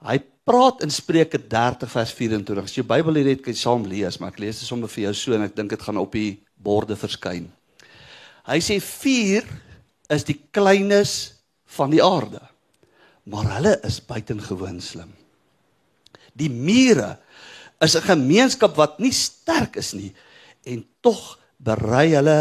Hy 0.01 0.19
praat 0.45 0.81
in 0.83 0.89
Spreuke 0.89 1.37
30 1.37 1.91
vers 1.91 2.13
24. 2.13 2.63
As 2.63 2.77
jy 2.77 2.83
Bybel 2.83 3.15
het, 3.27 3.41
kan 3.43 3.53
jy 3.53 3.59
saam 3.59 3.83
lees, 3.85 4.19
maar 4.19 4.31
ek 4.31 4.39
lees 4.39 4.59
dit 4.59 4.67
sommer 4.67 4.87
vir 4.87 5.03
jou 5.03 5.13
so 5.13 5.33
en 5.33 5.43
ek 5.43 5.55
dink 5.55 5.69
dit 5.69 5.81
gaan 5.81 5.97
op 5.97 6.11
die 6.11 6.39
borde 6.55 6.95
verskyn. 6.95 7.51
Hy 8.47 8.59
sê 8.59 8.79
vuur 8.79 9.43
is 10.09 10.23
die 10.23 10.39
kleines 10.51 11.33
van 11.65 11.91
die 11.91 12.01
aarde. 12.01 12.41
Maar 13.25 13.45
hulle 13.57 13.75
is 13.83 13.99
buitengewoon 13.99 14.79
slim. 14.81 15.11
Die 16.33 16.49
mure 16.49 17.17
is 17.81 17.95
'n 17.95 18.01
gemeenskap 18.01 18.75
wat 18.77 18.99
nie 18.99 19.11
sterk 19.11 19.75
is 19.75 19.93
nie 19.93 20.13
en 20.69 20.83
tog 21.01 21.37
berei 21.57 22.13
hulle 22.13 22.39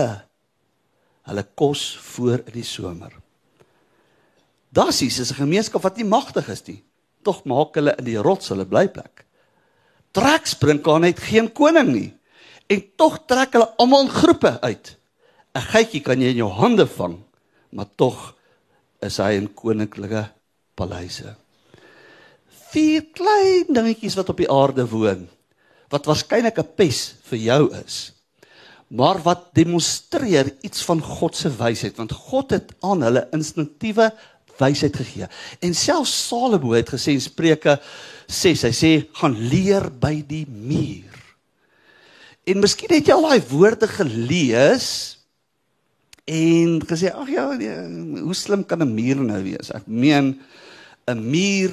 hulle 1.28 1.44
kos 1.60 1.82
voor 2.14 2.40
in 2.46 2.54
die 2.54 2.64
somer. 2.64 3.12
Dassies 4.72 5.18
is 5.18 5.32
'n 5.32 5.44
gemeenskap 5.44 5.82
wat 5.82 5.96
nie 5.96 6.04
magtig 6.04 6.48
is 6.48 6.64
nie, 6.66 6.82
tog 7.22 7.44
maak 7.44 7.74
hulle 7.74 7.94
in 7.98 8.04
die 8.04 8.16
rots 8.16 8.48
hulle 8.48 8.64
blyplek. 8.64 9.24
Treksprinkaan 10.12 11.04
het 11.04 11.20
geen 11.20 11.52
koning 11.52 11.92
nie 11.92 12.12
en 12.68 12.82
tog 12.96 13.26
trek 13.26 13.52
hulle 13.52 13.74
almal 13.78 14.06
in 14.06 14.12
groepe 14.12 14.60
uit. 14.60 14.96
'n 15.54 15.60
Geitjie 15.60 16.00
kan 16.00 16.20
jy 16.20 16.30
in 16.30 16.36
jou 16.36 16.50
hande 16.50 16.86
vang, 16.86 17.18
maar 17.72 17.88
tog 17.96 18.34
is 19.02 19.16
hy 19.16 19.32
in 19.32 19.54
koninklike 19.54 20.30
paleise. 20.74 21.36
Vier 22.72 23.02
klein 23.12 23.66
dingetjies 23.68 24.16
wat 24.16 24.28
op 24.28 24.36
die 24.36 24.50
aarde 24.50 24.88
woon 24.88 25.28
wat 25.90 26.06
waarskynlik 26.06 26.58
'n 26.58 26.74
pes 26.76 27.14
vir 27.30 27.38
jou 27.38 27.74
is 27.84 28.17
maar 28.88 29.20
wat 29.22 29.50
demonstreer 29.52 30.54
iets 30.64 30.84
van 30.88 31.00
God 31.04 31.36
se 31.36 31.50
wysheid 31.52 31.96
want 32.00 32.12
God 32.12 32.56
het 32.56 32.72
aan 32.80 33.04
hulle 33.04 33.26
instinktiewe 33.36 34.10
wysheid 34.58 34.96
gegee. 34.96 35.28
En 35.62 35.74
selfs 35.74 36.14
Salomo 36.28 36.74
het 36.74 36.90
gesê 36.90 37.14
in 37.14 37.22
Spreuke 37.22 37.78
6, 38.26 38.64
hy 38.66 38.72
sê 38.74 38.92
gaan 39.20 39.36
leer 39.52 39.88
by 40.00 40.18
die 40.26 40.44
muur. 40.48 41.14
En 42.48 42.62
miskien 42.64 42.92
het 42.96 43.08
jy 43.08 43.14
al 43.14 43.28
daai 43.28 43.44
woorde 43.50 43.88
gelees 43.92 44.88
en 46.28 46.80
gesê 46.88 47.12
ag 47.12 47.30
ja, 47.32 47.46
nee, 47.56 48.20
hoe 48.24 48.36
slim 48.36 48.64
kan 48.64 48.82
'n 48.82 48.94
muur 48.94 49.20
nou 49.24 49.42
wees? 49.44 49.70
Ek 49.72 49.86
meen 49.86 50.40
'n 51.06 51.20
muur 51.30 51.72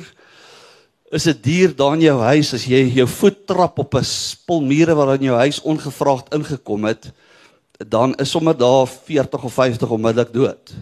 is 1.12 1.27
'n 1.27 1.41
dier 1.41 1.75
daar 1.75 1.93
in 1.93 2.01
jou 2.01 2.19
huis 2.19 2.53
as 2.53 2.65
jy 2.65 2.81
jou 2.95 3.07
voet 3.07 3.47
trap 3.47 3.79
op 3.79 3.95
'n 3.95 4.03
spul 4.03 4.62
mure 4.62 4.95
wat 4.95 5.19
in 5.19 5.25
jou 5.25 5.38
huis 5.38 5.62
ongevraagd 5.62 6.33
ingekom 6.33 6.85
het, 6.85 7.12
dan 7.77 8.15
is 8.15 8.29
sommer 8.29 8.57
daar 8.57 8.88
40 8.88 9.43
of 9.43 9.53
50 9.53 9.89
onmiddellik 9.89 10.33
dood. 10.33 10.74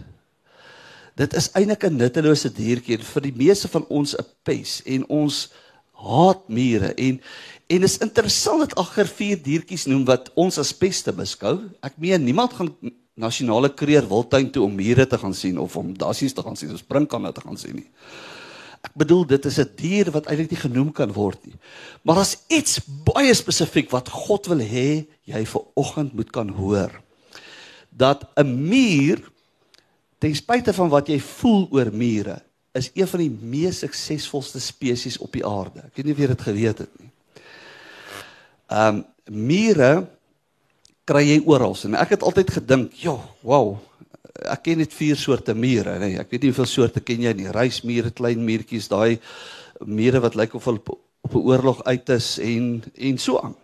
Dit 1.14 1.34
is 1.34 1.50
eintlik 1.52 1.84
'n 1.84 1.96
nuttelose 1.96 2.52
diertjie 2.52 2.98
vir 2.98 3.22
die 3.22 3.36
meeste 3.36 3.68
van 3.68 3.84
ons 3.88 4.16
'n 4.16 4.24
pes 4.42 4.82
en 4.84 5.08
ons 5.08 5.50
haat 5.92 6.48
mure 6.48 6.94
en 6.94 7.20
en 7.66 7.82
is 7.82 7.98
interessant 7.98 8.60
dat 8.60 8.74
agter 8.74 9.06
vier 9.06 9.42
diertjies 9.42 9.86
noem 9.86 10.04
wat 10.04 10.30
ons 10.34 10.58
as 10.58 10.72
peste 10.72 11.12
beskou. 11.12 11.70
Ek 11.82 11.92
meen 11.96 12.24
niemand 12.24 12.52
gaan 12.52 12.74
nasionale 13.14 13.70
kreer 13.74 14.08
wildtuin 14.08 14.50
toe 14.50 14.64
om 14.64 14.74
mure 14.74 15.06
te 15.06 15.18
gaan 15.18 15.34
sien 15.34 15.58
of 15.58 15.76
om 15.76 15.94
dassies 15.96 16.32
te 16.32 16.42
gaan 16.42 16.56
sien 16.56 16.72
of 16.72 16.78
springkanne 16.78 17.32
te 17.32 17.40
gaan 17.40 17.56
sien 17.56 17.74
nie. 17.74 17.90
Ek 18.84 18.92
bedoel 19.00 19.24
dit 19.26 19.44
is 19.48 19.58
'n 19.58 19.70
dier 19.76 20.10
wat 20.12 20.26
eintlik 20.26 20.50
nie 20.50 20.60
genoem 20.60 20.92
kan 20.92 21.12
word 21.12 21.40
nie. 21.46 21.56
Maar 22.02 22.18
as 22.24 22.36
iets 22.48 22.80
baie 23.04 23.34
spesifiek 23.34 23.90
wat 23.90 24.08
God 24.08 24.46
wil 24.46 24.60
hê 24.60 25.06
jy 25.24 25.44
vir 25.44 25.62
oggend 25.74 26.12
moet 26.12 26.30
kan 26.30 26.48
hoor. 26.48 26.92
Dat 27.90 28.28
'n 28.36 28.68
muur 28.68 29.22
ten 30.18 30.34
spyte 30.34 30.72
van 30.72 30.88
wat 30.88 31.08
jy 31.08 31.20
voel 31.20 31.68
oor 31.70 31.90
mure 31.92 32.42
is 32.72 32.90
een 32.94 33.06
van 33.06 33.20
die 33.20 33.30
mees 33.30 33.78
suksesvolste 33.78 34.60
spesies 34.60 35.18
op 35.18 35.32
die 35.32 35.46
aarde. 35.46 35.84
Ek 35.86 35.96
weet 35.96 36.06
nie 36.06 36.14
of 36.14 36.18
jy 36.18 36.26
dit 36.26 36.42
geweet 36.42 36.78
het 36.78 37.00
nie. 37.00 37.10
Ehm 38.68 38.96
um, 38.96 39.04
mure 39.24 40.06
kry 41.08 41.22
jy 41.24 41.42
oral 41.48 41.76
en 41.84 41.94
ek 41.94 42.10
het 42.16 42.22
altyd 42.22 42.50
gedink, 42.50 42.92
"Jo, 42.92 43.20
wow, 43.40 43.78
ek 44.42 44.62
ken 44.62 44.78
net 44.78 44.92
vier 44.92 45.16
soorte 45.16 45.54
mure, 45.54 45.98
nee, 45.98 46.18
ek 46.18 46.30
weet 46.30 46.42
nie 46.42 46.50
hoeveel 46.50 46.66
soorte 46.66 47.00
ken 47.00 47.22
jy 47.22 47.32
nie. 47.32 47.50
Reismure, 47.54 48.10
klein 48.10 48.42
muurtjies, 48.44 48.88
daai 48.88 49.20
mure 49.86 50.20
wat 50.20 50.34
lyk 50.34 50.54
of 50.54 50.64
hulle 50.64 50.82
op 51.24 51.34
'n 51.34 51.46
oorlog 51.46 51.84
uit 51.84 52.08
is 52.08 52.38
en 52.38 52.82
en 52.94 53.18
so 53.18 53.38
aan. 53.38 53.56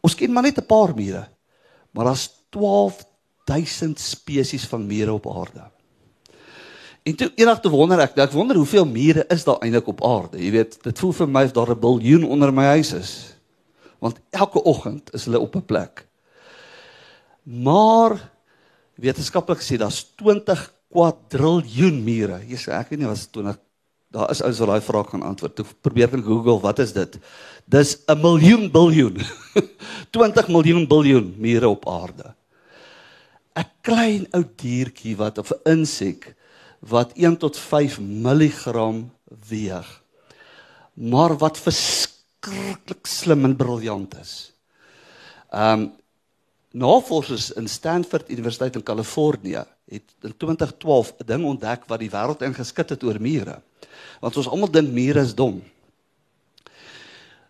Ons 0.00 0.14
ken 0.14 0.32
maar 0.32 0.42
net 0.42 0.58
'n 0.58 0.66
paar 0.66 0.94
mure. 0.94 1.28
Maar 1.92 2.04
daar's 2.04 2.30
12000 2.50 4.00
spesies 4.00 4.66
van 4.66 4.86
mure 4.86 5.12
op 5.12 5.26
aarde. 5.28 5.70
En 7.02 7.16
toe 7.16 7.32
eendag 7.34 7.60
te 7.60 7.68
wonder 7.68 8.00
ek, 8.00 8.16
ek 8.16 8.32
wonder 8.32 8.56
hoeveel 8.56 8.86
mure 8.86 9.26
is 9.28 9.44
daar 9.44 9.60
eintlik 9.60 9.86
op 9.86 10.04
aarde. 10.04 10.38
Jy 10.40 10.50
weet, 10.50 10.82
dit 10.82 10.98
voel 10.98 11.12
vir 11.12 11.28
my 11.28 11.44
of 11.44 11.52
daar 11.52 11.70
'n 11.70 11.80
biljoen 11.80 12.24
onder 12.24 12.52
my 12.52 12.64
huis 12.64 12.92
is. 12.92 13.36
Want 13.98 14.20
elke 14.30 14.62
oggend 14.62 15.12
is 15.12 15.24
hulle 15.24 15.40
op 15.40 15.56
'n 15.56 15.64
plek. 15.64 16.06
Maar 17.42 18.32
wetenskaplik 19.00 19.58
gesê 19.62 19.78
daar's 19.80 20.04
20 20.16 20.72
kwadriljoen 20.94 22.02
mure. 22.04 22.40
Jesus, 22.46 22.68
ek 22.68 22.92
weet 22.92 23.02
nie 23.02 23.10
wat 23.10 23.18
is 23.18 23.30
20 23.34 23.60
Daar 24.14 24.30
is 24.30 24.44
ouens 24.46 24.60
wat 24.62 24.68
daai 24.70 24.84
vraag 24.86 25.08
gaan 25.10 25.24
antwoord. 25.26 25.54
Toe 25.58 25.64
probeer 25.82 26.12
ek 26.14 26.22
Google, 26.22 26.60
wat 26.62 26.78
is 26.78 26.92
dit? 26.94 27.16
Dis 27.66 27.96
'n 28.06 28.20
miljoen 28.22 28.70
biljoen. 28.70 29.18
20 30.14 30.48
miljoen 30.54 30.86
biljoen 30.86 31.34
mure 31.38 31.68
op 31.68 31.88
aarde. 31.90 32.34
'n 33.58 33.66
Klein 33.82 34.26
ou 34.30 34.44
diertjie 34.46 35.16
wat 35.18 35.38
of 35.38 35.50
'n 35.50 35.78
insek 35.78 36.34
wat 36.78 37.10
1 37.18 37.36
tot 37.42 37.58
5 37.58 37.98
mg 37.98 39.10
weeg. 39.48 39.88
Maar 40.94 41.34
wat 41.38 41.58
verskriklik 41.58 43.06
slim 43.06 43.44
en 43.44 43.56
briljant 43.56 44.14
is. 44.20 44.54
Ehm 45.50 45.80
um, 45.80 45.92
Navorsers 46.74 47.52
in 47.54 47.68
Stanford 47.70 48.30
Universiteit 48.30 48.74
in 48.74 48.82
Kalifornië 48.82 49.62
het 49.86 50.14
in 50.26 50.36
2012 50.36 51.14
'n 51.18 51.26
ding 51.26 51.44
ontdek 51.44 51.84
wat 51.86 52.00
die 52.00 52.10
wêreld 52.10 52.42
ingeskit 52.42 52.88
het 52.88 53.02
oor 53.02 53.20
mure. 53.20 53.62
Want 54.20 54.36
ons 54.36 54.48
almal 54.48 54.70
dink 54.70 54.90
mure 54.90 55.20
is 55.20 55.34
dom. 55.34 55.62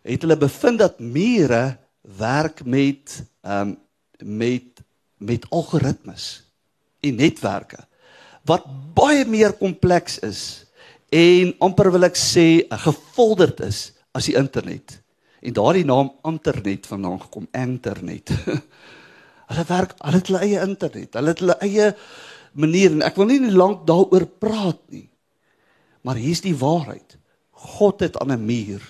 Het 0.02 0.20
hulle 0.22 0.36
bevind 0.36 0.78
dat 0.78 0.98
mure 0.98 1.78
werk 2.00 2.64
met 2.64 3.24
ehm 3.40 3.68
um, 3.68 3.78
met 4.18 4.82
met 5.16 5.46
algoritmes 5.50 6.44
en 7.00 7.14
netwerke 7.14 7.86
wat 8.44 8.64
baie 8.94 9.24
meer 9.24 9.52
kompleks 9.52 10.18
is 10.18 10.66
en 11.08 11.54
amper 11.58 11.90
wil 11.92 12.04
ek 12.04 12.16
sê 12.16 12.66
gefolderd 12.68 13.60
is 13.60 13.92
as 14.12 14.28
die 14.28 14.36
internet. 14.36 15.00
En 15.40 15.52
daardie 15.52 15.84
naam 15.84 16.12
internet 16.24 16.86
vandaan 16.86 17.20
gekom, 17.20 17.48
internet. 17.52 18.30
Hulle 19.50 19.64
werk, 19.68 19.96
hulle 20.00 20.20
het 20.20 20.30
hulle 20.30 20.42
eie 20.46 20.62
internet, 20.64 21.14
hulle 21.18 21.34
het 21.34 21.42
hulle 21.42 21.56
eie 21.66 21.90
manier 22.54 22.94
en 22.94 23.04
ek 23.04 23.18
wil 23.18 23.28
nie 23.28 23.52
lank 23.52 23.84
daaroor 23.88 24.26
praat 24.40 24.80
nie. 24.94 25.08
Maar 26.04 26.20
hier's 26.20 26.44
die 26.44 26.56
waarheid. 26.56 27.18
God 27.74 28.00
het 28.04 28.18
aan 28.20 28.32
'n 28.32 28.44
muur 28.44 28.82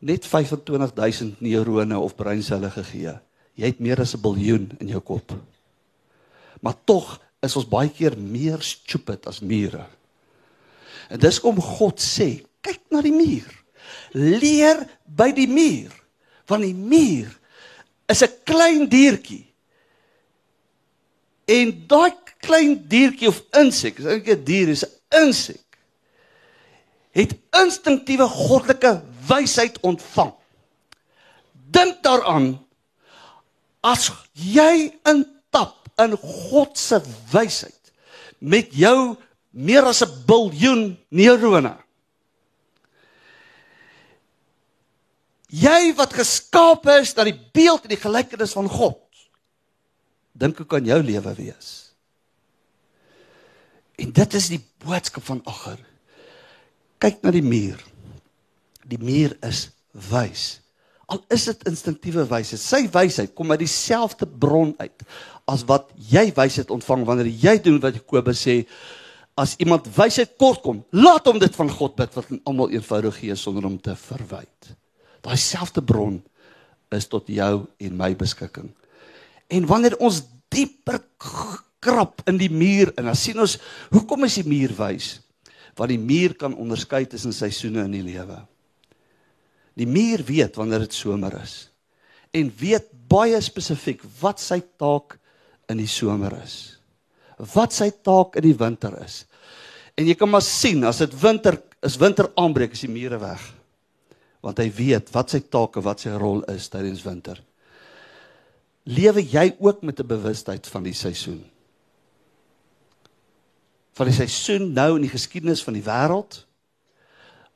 net 0.00 0.26
25000 0.26 1.40
neurone 1.40 1.98
of 1.98 2.16
breinselle 2.16 2.70
gegee. 2.70 3.18
Jy 3.54 3.66
het 3.66 3.78
meer 3.78 4.00
as 4.00 4.14
'n 4.14 4.20
biljoen 4.20 4.70
in 4.80 4.88
jou 4.88 5.00
kop. 5.00 5.32
Maar 6.60 6.74
tog 6.84 7.20
is 7.40 7.56
ons 7.56 7.68
baie 7.68 7.90
keer 7.90 8.18
meer 8.18 8.60
stupid 8.60 9.26
as 9.26 9.40
mure. 9.40 9.86
En 11.08 11.18
dis 11.18 11.40
kom 11.40 11.60
God 11.60 12.00
sê, 12.00 12.44
kyk 12.60 12.80
na 12.90 13.00
die 13.00 13.12
muur. 13.12 13.64
Leer 14.12 14.88
by 15.06 15.32
die 15.32 15.48
muur. 15.48 15.92
Want 16.46 16.62
die 16.62 16.74
muur 16.74 17.38
is 18.06 18.22
'n 18.22 18.32
klein 18.44 18.88
diertjie 18.88 19.51
En 21.52 21.72
daai 21.88 22.12
klein 22.42 22.76
diertjie 22.88 23.28
of 23.30 23.42
insek, 23.58 23.98
is 24.00 24.06
eintlik 24.08 24.38
'n 24.38 24.44
dier, 24.44 24.68
is 24.68 24.84
'n 24.84 24.92
insek. 25.26 25.66
Het 27.12 27.34
instinktiewe 27.50 28.28
goddelike 28.28 29.02
wysheid 29.28 29.76
ontvang. 29.80 30.32
Dink 31.52 32.02
daaraan 32.02 32.66
as 33.80 34.10
jy 34.32 34.92
intap 35.04 35.88
in 35.98 36.16
God 36.16 36.78
se 36.78 37.00
wysheid 37.32 37.92
met 38.38 38.72
jou 38.72 39.16
meer 39.50 39.84
as 39.84 40.02
'n 40.02 40.24
biljoen 40.26 40.98
neurone. 41.08 41.76
Jy 45.48 45.94
wat 45.94 46.12
geskape 46.12 47.00
is 47.00 47.14
na 47.14 47.24
die 47.24 47.40
beeld 47.52 47.82
en 47.82 47.88
die 47.88 48.00
gelykenis 48.00 48.52
van 48.52 48.68
God 48.68 49.01
dink 50.32 50.58
hoe 50.60 50.66
kan 50.68 50.84
jou 50.86 50.98
lewe 51.02 51.34
wees? 51.38 51.70
En 54.00 54.12
dit 54.14 54.34
is 54.34 54.48
die 54.54 54.60
boodskap 54.82 55.24
van 55.28 55.42
agter. 55.48 55.78
Kyk 57.02 57.22
na 57.22 57.32
die 57.34 57.44
muur. 57.44 57.78
Die 58.88 58.98
muur 58.98 59.36
is 59.46 59.68
wys. 60.10 60.62
Al 61.12 61.20
is 61.34 61.44
dit 61.50 61.68
instinktiewe 61.68 62.24
wysheid. 62.30 62.60
Sy 62.62 62.86
wysheid 62.92 63.34
kom 63.36 63.52
uit 63.52 63.62
dieselfde 63.64 64.26
bron 64.26 64.72
uit 64.80 65.06
as 65.50 65.64
wat 65.68 65.90
jy 66.10 66.28
wysheid 66.36 66.70
ontvang 66.72 67.04
wanneer 67.06 67.28
jy 67.28 67.56
doen 67.64 67.80
wat 67.82 67.98
Jakobus 67.98 68.44
sê 68.46 68.62
as 69.38 69.56
iemand 69.64 69.88
wysheid 69.96 70.36
kort 70.40 70.60
kom, 70.64 70.82
laat 70.92 71.26
hom 71.26 71.40
dit 71.40 71.54
van 71.56 71.70
God 71.72 71.96
bid 71.98 72.14
wat 72.18 72.30
almal 72.44 72.72
eenvoudig 72.72 73.18
gee 73.22 73.36
sonder 73.36 73.66
om 73.66 73.78
te 73.80 73.94
verwyd. 73.96 74.72
Daai 75.24 75.38
selfde 75.40 75.82
bron 75.84 76.20
is 76.92 77.08
tot 77.08 77.28
jou 77.32 77.64
en 77.80 77.96
my 77.96 78.12
beskikking. 78.18 78.68
En 79.52 79.66
wanneer 79.68 79.98
ons 80.00 80.22
dieper 80.52 81.00
krap 81.82 82.22
in 82.30 82.38
die 82.40 82.50
muur 82.52 82.92
en 82.96 83.10
dan 83.10 83.18
sien 83.18 83.40
ons 83.42 83.58
hoekom 83.92 84.24
is 84.28 84.40
die 84.40 84.48
muur 84.48 84.72
wys? 84.78 85.18
wat 85.78 85.92
die 85.92 86.00
muur 86.00 86.34
kan 86.38 86.54
onderskei 86.58 87.04
tussen 87.08 87.34
seisoene 87.34 87.86
in 87.86 87.96
die 87.96 88.04
lewe. 88.04 88.38
Die 89.78 89.88
muur 89.88 90.24
weet 90.28 90.58
wanneer 90.60 90.86
dit 90.86 90.96
somer 90.96 91.38
is 91.40 91.68
en 92.32 92.48
weet 92.56 92.86
baie 93.12 93.36
spesifiek 93.44 94.00
wat 94.22 94.40
sy 94.40 94.56
taak 94.80 95.18
in 95.68 95.76
die 95.82 95.90
somer 95.90 96.32
is. 96.38 96.78
Wat 97.52 97.74
sy 97.76 97.90
taak 97.92 98.38
in 98.40 98.46
die 98.46 98.56
winter 98.56 98.94
is. 99.04 99.26
En 100.00 100.08
jy 100.08 100.14
kan 100.16 100.30
maar 100.32 100.44
sien 100.44 100.80
as 100.88 101.02
dit 101.02 101.12
winter 101.20 101.58
is 101.84 101.98
winter 102.00 102.30
aanbreek 102.40 102.72
is 102.72 102.86
die 102.86 102.92
mure 102.92 103.18
weg. 103.20 103.42
Want 104.40 104.62
hy 104.64 104.70
weet 104.72 105.12
wat 105.12 105.34
sy 105.34 105.42
taak 105.44 105.76
en 105.76 105.84
wat 105.84 106.04
sy 106.06 106.14
rol 106.16 106.40
is 106.52 106.70
tydens 106.72 107.04
winter. 107.04 107.36
Lewe 108.82 109.22
jy 109.22 109.54
ook 109.58 109.82
met 109.82 110.00
'n 110.00 110.06
bewustheid 110.06 110.66
van 110.66 110.82
die 110.82 110.94
seisoen? 110.94 111.44
Van 113.92 114.06
die 114.06 114.14
seisoen 114.14 114.72
nou 114.72 114.96
in 114.96 115.02
die 115.02 115.12
geskiedenis 115.12 115.62
van 115.62 115.74
die 115.74 115.84
wêreld 115.84 116.46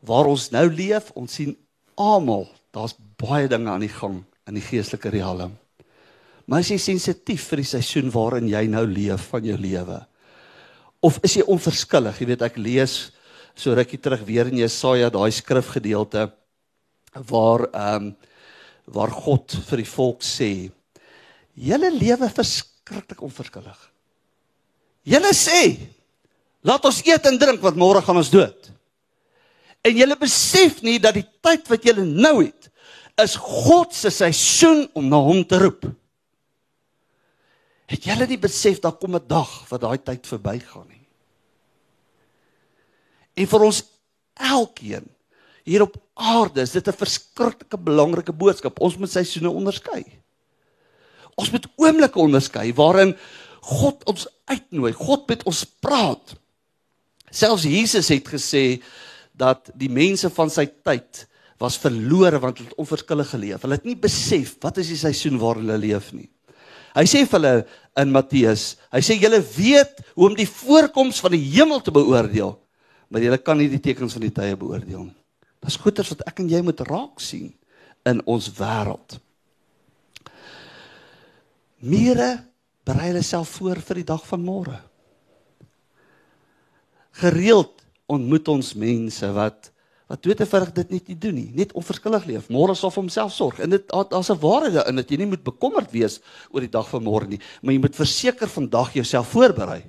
waar 0.01 0.27
ons 0.27 0.51
nou 0.51 0.71
leef, 0.71 1.11
ons 1.11 1.33
sien 1.33 1.57
almal, 1.95 2.47
daar's 2.71 2.95
baie 3.17 3.49
dinge 3.49 3.71
aan 3.71 3.81
die 3.81 3.89
gang 3.89 4.25
in 4.47 4.55
die 4.55 4.63
geestelike 4.63 5.09
riekalm. 5.09 5.57
Maar 6.47 6.63
is 6.63 6.71
jy 6.71 6.79
sensitief 6.79 7.49
vir 7.51 7.57
die 7.57 7.71
seisoen 7.71 8.11
waarin 8.15 8.49
jy 8.49 8.67
nou 8.71 8.85
leef 8.87 9.31
van 9.33 9.45
jou 9.45 9.57
lewe? 9.59 10.07
Of 11.01 11.19
is 11.27 11.35
jy 11.35 11.43
onverskillig? 11.43 12.21
Jy 12.21 12.27
weet 12.27 12.43
ek 12.43 12.57
lees 12.57 13.13
so 13.57 13.75
rukkie 13.75 13.99
terug 13.99 14.23
weer 14.29 14.47
in 14.47 14.61
Jesaja 14.61 15.11
daai 15.11 15.31
skrifgedeelte 15.33 16.31
waar 17.31 17.67
ehm 17.73 18.13
um, 18.13 18.17
waar 18.87 19.11
God 19.11 19.51
vir 19.67 19.81
die 19.83 19.89
volk 19.91 20.21
sê: 20.23 20.71
"Julle 21.57 21.91
lewe 21.91 22.29
verskriklik 22.31 23.23
onverskillig." 23.25 23.79
Julle 25.03 25.33
sê: 25.33 25.77
"Laat 26.63 26.85
ons 26.85 27.03
eet 27.07 27.27
en 27.27 27.39
drink 27.39 27.63
want 27.63 27.77
môre 27.77 28.03
gaan 28.03 28.21
ons 28.21 28.31
dood." 28.31 28.73
En 29.87 29.95
julle 29.95 30.17
besef 30.19 30.83
nie 30.83 30.99
dat 30.99 31.15
die 31.15 31.27
tyd 31.45 31.69
wat 31.71 31.85
julle 31.87 32.05
nou 32.05 32.41
het 32.43 32.71
is 33.23 33.37
God 33.41 33.95
se 33.95 34.11
seisoen 34.11 34.85
om 34.99 35.07
na 35.09 35.21
hom 35.23 35.45
te 35.47 35.59
roep. 35.63 35.87
Het 37.87 38.09
julle 38.11 38.27
nie 38.27 38.41
besef 38.41 38.81
daar 38.83 38.99
kom 38.99 39.15
'n 39.15 39.27
dag 39.27 39.69
wat 39.71 39.81
daai 39.81 39.99
tyd 39.99 40.27
verbygaan 40.27 40.89
nie? 40.89 41.07
En 43.37 43.47
vir 43.47 43.63
ons 43.63 43.83
elkeen 44.35 45.07
hier 45.65 45.83
op 45.83 45.97
aarde 46.15 46.61
is 46.61 46.73
dit 46.73 46.89
'n 46.89 46.93
verskriklike 46.93 47.79
belangrike 47.79 48.33
boodskap. 48.33 48.81
Ons 48.81 48.97
moet 48.97 49.11
seisoene 49.11 49.51
onderskei. 49.51 50.05
Ons 51.37 51.53
moet 51.53 51.69
oomblikke 51.77 52.21
onderskei 52.23 52.71
waarin 52.77 53.15
God 53.67 54.05
ons 54.09 54.27
uitnooi, 54.49 54.93
God 54.97 55.27
met 55.29 55.43
ons 55.49 55.65
praat. 55.83 56.37
Selfs 57.35 57.67
Jesus 57.69 58.09
het 58.15 58.29
gesê 58.31 58.81
dat 59.37 59.69
die 59.77 59.91
mense 59.93 60.31
van 60.33 60.53
sy 60.53 60.69
tyd 60.87 61.27
was 61.61 61.79
verlore 61.81 62.41
want 62.41 62.61
hulle 62.61 62.71
het 62.71 62.81
onverskillig 62.81 63.33
geleef. 63.33 63.65
Hulle 63.65 63.79
het 63.79 63.89
nie 63.89 63.99
besef 63.99 64.57
wat 64.65 64.81
is 64.81 64.93
die 64.93 65.01
seisoen 65.01 65.41
waarin 65.41 65.67
hulle 65.67 65.83
leef 65.83 66.13
nie. 66.17 66.29
Hy 66.97 67.05
sê 67.05 67.27
vir 67.29 67.37
hulle 67.37 67.55
in 68.01 68.13
Matteus, 68.13 68.77
hy 68.93 69.03
sê 69.05 69.19
julle 69.21 69.43
weet 69.57 70.01
hoe 70.15 70.31
om 70.31 70.37
die 70.37 70.49
voorkoms 70.49 71.21
van 71.25 71.35
die 71.35 71.43
hemel 71.53 71.83
te 71.85 71.93
beoordeel, 71.93 72.55
maar 73.13 73.25
julle 73.25 73.39
kan 73.41 73.59
nie 73.61 73.69
die 73.73 73.83
tekens 73.85 74.17
van 74.17 74.25
die 74.25 74.33
tye 74.33 74.57
beoordeel 74.57 75.09
nie. 75.11 75.17
Dis 75.65 75.77
goeters 75.81 76.13
wat 76.15 76.25
ek 76.31 76.41
en 76.41 76.51
jy 76.53 76.63
moet 76.65 76.81
raak 76.89 77.21
sien 77.21 77.51
in 78.09 78.23
ons 78.25 78.49
wêreld. 78.57 79.19
Mure 81.85 82.31
berei 82.87 83.11
hulle 83.11 83.25
self 83.27 83.59
voor 83.59 83.81
vir 83.85 84.01
die 84.01 84.09
dag 84.09 84.23
van 84.27 84.45
môre. 84.45 84.77
Gereeld 87.21 87.83
ontmoet 88.13 88.49
ons 88.53 88.75
mense 88.79 89.33
wat 89.37 89.73
wat 90.07 90.21
dood 90.23 90.39
eenvoudig 90.39 90.69
dit 90.71 90.91
net 90.95 91.09
nie 91.11 91.17
doen 91.19 91.35
nie, 91.35 91.49
net 91.51 91.73
onverskillig 91.75 92.29
leef. 92.29 92.45
Môre 92.55 92.77
sal 92.79 92.93
vir 92.95 93.01
homself 93.01 93.33
sorg. 93.35 93.57
En 93.59 93.71
dit 93.71 93.89
daar's 93.91 94.31
'n 94.31 94.39
waarheid 94.39 94.75
daarin 94.75 94.97
dat 94.97 95.11
jy 95.11 95.17
nie 95.19 95.27
moet 95.27 95.43
bekommerd 95.43 95.91
wees 95.91 96.21
oor 96.53 96.61
die 96.61 96.71
dag 96.71 96.89
van 96.89 97.03
môre 97.03 97.27
nie, 97.27 97.41
maar 97.61 97.73
jy 97.75 97.81
moet 97.81 97.97
verseker 97.97 98.47
vandag 98.47 98.93
jouself 98.95 99.27
voorberei 99.35 99.83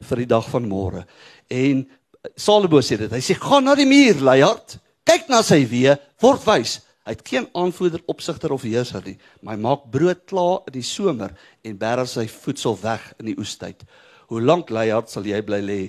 vir 0.00 0.16
die 0.16 0.26
dag 0.26 0.48
van 0.50 0.68
môre. 0.68 1.06
En 1.48 1.88
Salomo 2.36 2.80
sê 2.80 2.98
dit. 2.98 3.10
Hy 3.10 3.20
sê 3.20 3.34
gaan 3.34 3.64
na 3.64 3.74
die 3.74 3.86
muur, 3.86 4.20
luiheid. 4.20 4.78
Kyk 5.04 5.28
na 5.28 5.42
sy 5.42 5.64
weë, 5.66 5.98
word 6.20 6.44
wys. 6.46 6.80
Hy 7.04 7.16
het 7.16 7.28
geen 7.28 7.48
aanvoerder, 7.52 8.02
opsigter 8.06 8.52
of 8.52 8.62
heerser 8.62 9.02
nie, 9.04 9.18
maar 9.40 9.56
hy 9.56 9.62
maak 9.62 9.90
brood 9.90 10.22
klaar 10.26 10.62
in 10.66 10.72
die 10.72 10.86
somer 10.86 11.34
en 11.62 11.78
berg 11.78 12.08
sy 12.08 12.28
voedsel 12.28 12.78
weg 12.82 13.12
in 13.18 13.26
die 13.26 13.38
oestyd. 13.38 13.82
Hoe 14.28 14.40
lank 14.40 14.70
luiheid 14.70 15.10
sal 15.10 15.26
jy 15.26 15.42
bly 15.42 15.60
lê? 15.60 15.80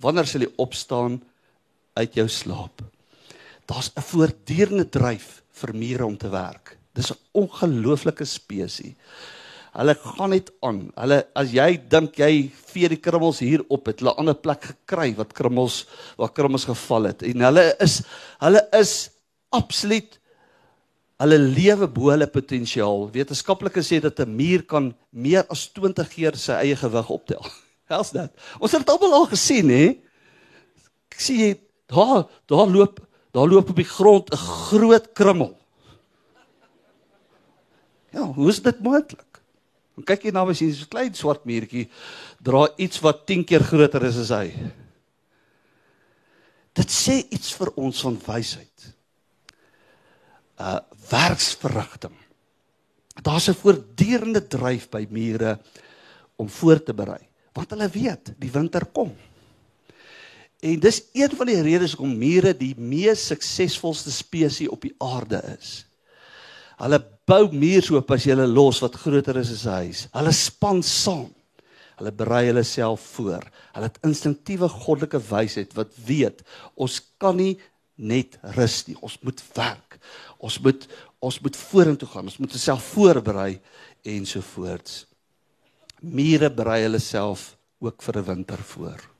Wanneer 0.00 0.26
sal 0.26 0.46
jy 0.46 0.52
opstaan 0.56 1.20
uit 1.94 2.16
jou 2.16 2.28
slaap? 2.28 2.82
daar's 3.66 3.90
'n 3.94 4.00
voortdurende 4.00 4.88
dryf 4.88 5.42
vir 5.50 5.74
mure 5.74 6.06
om 6.06 6.16
te 6.16 6.28
werk. 6.28 6.78
Dis 6.92 7.10
'n 7.10 7.18
ongelooflike 7.32 8.24
spesies. 8.24 8.94
Hulle 9.72 9.94
gaan 9.94 10.30
net 10.30 10.52
aan. 10.60 10.92
Hulle 10.94 11.26
as 11.34 11.50
jy 11.52 11.80
dink 11.88 12.16
jy 12.16 12.52
vee 12.54 12.88
die 12.88 13.00
krummels 13.00 13.38
hier 13.38 13.64
op, 13.68 13.86
het 13.86 14.00
hulle 14.00 14.12
'n 14.12 14.18
ander 14.18 14.34
plek 14.34 14.64
gekry 14.64 15.14
wat 15.16 15.32
krummels 15.32 15.86
waar 16.16 16.32
krummels 16.32 16.64
geval 16.64 17.02
het. 17.02 17.22
En 17.22 17.40
hulle 17.40 17.74
is 17.80 18.02
hulle 18.38 18.68
is 18.72 19.10
absoluut 19.48 20.18
hulle 21.22 21.38
lewe 21.38 21.88
bo 21.88 22.10
hulle 22.10 22.26
potensiaal. 22.30 23.06
Wetenskaplikes 23.14 23.90
sê 23.92 24.00
dat 24.02 24.20
'n 24.20 24.36
muur 24.36 24.62
kan 24.66 24.92
meer 25.10 25.44
as 25.48 25.68
20 25.72 26.08
keer 26.08 26.36
sy 26.36 26.52
eie 26.52 26.76
gewig 26.76 27.10
optel. 27.10 27.42
Hels 27.92 28.10
dit. 28.10 28.30
Ons 28.58 28.72
het 28.72 28.82
dit 28.82 28.90
almal 28.90 29.14
al 29.14 29.26
gesien, 29.30 29.68
hè? 29.70 29.86
Ek 31.12 31.20
sien 31.20 31.38
jy 31.38 31.52
daar 31.86 32.26
daar 32.46 32.66
loop 32.66 33.00
daar 33.32 33.48
loop 33.48 33.70
op 33.70 33.76
die 33.76 33.88
grond 33.88 34.32
'n 34.32 34.36
groot 34.36 35.12
krummel. 35.12 35.56
Ja, 38.12 38.22
hoe 38.22 38.48
is 38.48 38.60
dit 38.62 38.80
moontlik? 38.80 39.40
Dan 39.96 40.04
kyk 40.04 40.24
jy 40.24 40.32
na 40.32 40.44
my 40.44 40.54
sien 40.54 40.72
so 40.74 40.84
'n 40.84 40.88
klein 40.88 41.14
swart 41.14 41.44
muurtjie 41.44 41.88
dra 42.42 42.68
iets 42.76 43.00
wat 43.00 43.26
10 43.26 43.44
keer 43.44 43.64
groter 43.64 44.02
is 44.04 44.16
as 44.16 44.28
hy. 44.28 44.52
Dit 46.72 46.90
sê 46.90 47.20
iets 47.30 47.52
vir 47.52 47.72
ons 47.76 48.00
van 48.00 48.16
wysheid. 48.26 48.94
Uh 50.58 50.80
werksverrigting. 51.08 52.16
Daar's 53.22 53.48
'n 53.48 53.54
voortdurende 53.54 54.46
dryf 54.46 54.88
by 54.88 55.06
mure 55.10 55.58
om 56.36 56.48
voor 56.48 56.82
te 56.82 56.94
berei, 56.94 57.28
want 57.52 57.70
hulle 57.70 57.88
weet 57.88 58.34
die 58.38 58.50
winter 58.50 58.84
kom. 58.84 59.16
En 60.62 60.80
dis 60.80 61.02
een 61.12 61.30
van 61.36 61.46
die 61.46 61.60
redes 61.60 61.92
hoekom 61.92 62.18
mure 62.18 62.56
die 62.56 62.74
mees 62.78 63.26
suksesvolste 63.26 64.10
spesies 64.10 64.68
op 64.68 64.80
die 64.80 64.94
aarde 64.98 65.40
is. 65.58 65.86
Hulle 66.78 67.00
bou 67.26 67.48
mure 67.52 67.82
so 67.82 67.98
op 67.98 68.10
as 68.14 68.24
jy 68.24 68.36
hulle 68.36 68.46
los 68.46 68.78
wat 68.82 68.94
groter 68.94 69.36
is 69.40 69.50
as 69.50 69.64
'n 69.66 69.78
huis. 69.82 70.08
Hulle 70.12 70.32
span 70.32 70.82
saam. 70.82 71.34
Hulle 71.98 72.12
berei 72.12 72.46
hulle 72.46 72.62
self 72.62 73.00
voor. 73.00 73.42
Hulle 73.74 73.86
het 73.86 73.98
instinktiewe 74.02 74.68
goddelike 74.68 75.20
wysheid 75.30 75.74
wat 75.74 75.90
weet 76.06 76.42
ons 76.74 77.00
kan 77.18 77.36
nie 77.36 77.58
net 77.96 78.38
rus 78.56 78.86
nie. 78.86 78.96
Ons 79.00 79.18
moet 79.22 79.42
werk. 79.54 79.91
Ons 80.38 80.58
moet 80.60 80.88
ons 81.22 81.40
moet 81.40 81.56
vorentoe 81.56 82.08
gaan. 82.08 82.24
Ons 82.24 82.38
moet 82.42 82.54
osself 82.54 82.82
voorberei 82.94 83.60
ensovoorts. 84.02 85.06
Mure 86.00 86.50
berei 86.50 86.82
hulle 86.82 86.98
self 86.98 87.56
ook 87.78 88.02
vir 88.02 88.18
'n 88.18 88.24
winter 88.24 88.58
voor 88.58 89.12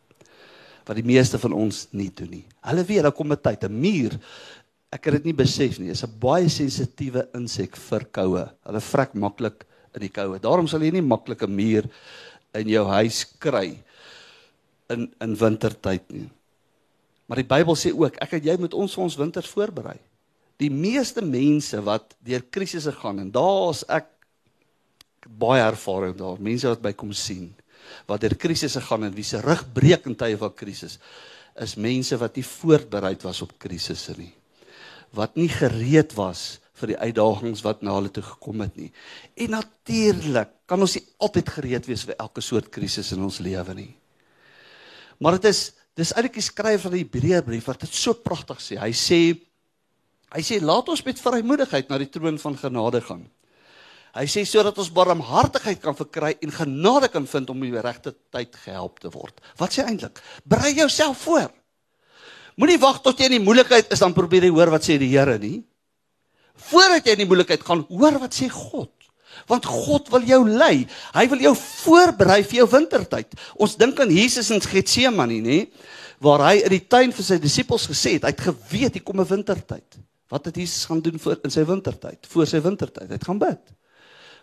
wat 0.86 0.98
die 0.98 1.06
meeste 1.06 1.38
van 1.38 1.54
ons 1.56 1.86
nie 1.94 2.10
doen 2.14 2.30
nie. 2.30 2.44
Hulle 2.66 2.84
weet 2.86 3.06
daar 3.06 3.14
kom 3.14 3.32
'n 3.32 3.40
tyd, 3.40 3.64
'n 3.64 3.80
muur. 3.80 4.18
Ek 4.90 5.04
het 5.04 5.14
dit 5.14 5.24
nie 5.24 5.32
besef 5.44 5.78
nie. 5.78 5.90
Is 5.90 6.04
'n 6.04 6.18
baie 6.18 6.48
sensitiewe 6.48 7.28
insek 7.34 7.76
vir 7.76 8.04
koue. 8.04 8.50
Hulle 8.66 8.80
vrek 8.80 9.14
maklik 9.14 9.64
in 9.94 10.00
die 10.00 10.08
koue. 10.08 10.38
Daarom 10.38 10.66
sal 10.66 10.82
jy 10.82 10.90
nie 10.90 11.02
maklik 11.02 11.42
'n 11.42 11.54
muur 11.54 11.84
in 12.54 12.68
jou 12.68 12.86
huis 12.86 13.24
kry 13.38 13.78
in 14.90 15.12
in 15.20 15.36
wintertyd 15.36 16.10
nie. 16.10 16.30
Maar 17.26 17.36
die 17.36 17.48
Bybel 17.48 17.74
sê 17.74 17.92
ook, 17.92 18.16
ek 18.20 18.32
en 18.32 18.42
jy 18.42 18.56
moet 18.58 18.74
ons 18.74 18.96
ons 18.96 19.16
winters 19.16 19.48
voorberei. 19.48 19.98
Die 20.62 20.70
meeste 20.70 21.24
mense 21.26 21.80
wat 21.82 22.14
deur 22.22 22.44
krisisse 22.54 22.92
gaan 22.94 23.18
en 23.24 23.32
daar's 23.34 23.82
ek 23.90 24.08
baie 25.26 25.62
ervaring 25.64 26.14
daar. 26.18 26.38
Mense 26.42 26.70
wat 26.70 26.82
by 26.84 26.94
kom 26.96 27.12
sien 27.16 27.50
wat 28.06 28.22
deur 28.22 28.36
krisisse 28.38 28.80
gaan 28.80 29.08
en 29.08 29.14
wie 29.14 29.26
se 29.26 29.40
rug 29.42 29.64
breek 29.74 30.06
in 30.06 30.14
tye 30.18 30.36
van 30.38 30.52
krisis 30.54 30.98
is 31.60 31.74
mense 31.76 32.16
wat 32.16 32.38
nie 32.38 32.46
voorberei 32.46 33.16
was 33.24 33.42
op 33.44 33.52
krisisse 33.60 34.14
nie. 34.16 34.30
Wat 35.12 35.36
nie 35.36 35.50
gereed 35.52 36.14
was 36.16 36.62
vir 36.80 36.94
die 36.94 37.00
uitdagings 37.02 37.62
wat 37.66 37.82
na 37.84 37.92
hulle 37.98 38.10
toe 38.14 38.24
gekom 38.24 38.62
het 38.64 38.78
nie. 38.78 38.88
En 39.36 39.52
natuurlik 39.58 40.54
kan 40.70 40.80
ons 40.80 40.96
nie 40.96 41.04
altyd 41.22 41.52
gereed 41.58 41.88
wees 41.90 42.06
vir 42.08 42.16
elke 42.22 42.42
soort 42.42 42.70
krisis 42.72 43.12
in 43.12 43.22
ons 43.22 43.42
lewe 43.44 43.76
nie. 43.76 43.92
Maar 45.20 45.38
dit 45.38 45.50
is 45.52 45.72
dis 45.98 46.14
eintlik 46.16 46.38
die 46.40 46.46
skrywer 46.46 46.80
van 46.80 46.94
die 46.96 47.04
Hebreërbrief 47.04 47.66
wat 47.68 47.84
dit 47.84 47.94
so 47.94 48.16
pragtig 48.16 48.62
sê. 48.64 48.78
Hy 48.80 48.92
sê 48.96 49.20
hy 50.32 50.42
sê 50.44 50.58
laat 50.60 50.88
ons 50.88 51.04
met 51.04 51.20
vrymoedigheid 51.20 51.88
na 51.90 51.98
die 52.00 52.10
troon 52.10 52.38
van 52.40 52.56
genade 52.56 53.00
gaan. 53.04 53.24
Hy 54.12 54.26
sê 54.28 54.44
sodat 54.44 54.76
ons 54.76 54.92
barmhartigheid 54.92 55.80
kan 55.80 55.96
verkry 55.96 56.34
en 56.44 56.52
genade 56.52 57.08
kan 57.08 57.24
vind 57.28 57.50
om 57.50 57.62
in 57.64 57.72
die 57.72 57.84
regte 57.84 58.12
tyd 58.32 58.56
gehelp 58.64 59.00
te 59.00 59.08
word. 59.12 59.38
Wat 59.60 59.72
sê 59.72 59.86
eintlik? 59.86 60.20
Berei 60.44 60.74
jouself 60.76 61.24
voor. 61.24 61.48
Moenie 62.60 62.80
wag 62.80 63.00
tot 63.00 63.16
jy 63.16 63.30
in 63.30 63.38
die 63.38 63.44
moeilikheid 63.44 63.88
is 63.94 64.02
dan 64.04 64.12
probeer 64.12 64.44
jy 64.44 64.52
hoor 64.52 64.74
wat 64.74 64.84
sê 64.84 64.98
die 65.00 65.08
Here 65.14 65.38
nie. 65.40 65.62
Voordat 66.68 67.08
jy 67.08 67.16
in 67.16 67.22
die 67.24 67.30
moeilikheid 67.30 67.64
gaan, 67.64 67.86
hoor 67.88 68.20
wat 68.20 68.36
sê 68.36 68.50
God. 68.52 68.92
Want 69.48 69.64
God 69.64 70.12
wil 70.12 70.28
jou 70.28 70.42
lei. 70.44 70.84
Hy 71.16 71.24
wil 71.32 71.46
jou 71.48 71.54
voorberei 71.56 72.42
vir 72.44 72.60
jou 72.60 72.68
wintertyd. 72.74 73.32
Ons 73.56 73.78
dink 73.80 74.00
aan 74.04 74.12
Jesus 74.12 74.52
in 74.52 74.60
Getsemane, 74.60 75.40
nê, 75.40 75.58
waar 76.22 76.44
hy 76.50 76.58
in 76.60 76.76
die 76.76 76.84
tuin 76.84 77.16
vir 77.16 77.26
sy 77.26 77.40
disippels 77.40 77.88
gesê 77.90 78.18
het, 78.18 78.28
hy 78.28 78.34
het 78.34 78.44
geweet 78.44 78.98
hier 78.98 79.06
kom 79.06 79.24
'n 79.24 79.26
wintertyd. 79.26 80.01
Wat 80.32 80.48
het 80.48 80.56
Jesus 80.56 80.86
gaan 80.88 81.02
doen 81.04 81.18
voor 81.20 81.38
in 81.44 81.52
sy 81.52 81.64
wintertyd? 81.68 82.24
Voor 82.32 82.48
sy 82.48 82.62
wintertyd, 82.64 83.10
hy 83.10 83.18
het 83.18 83.28
gaan 83.28 83.40
bid. 83.42 83.74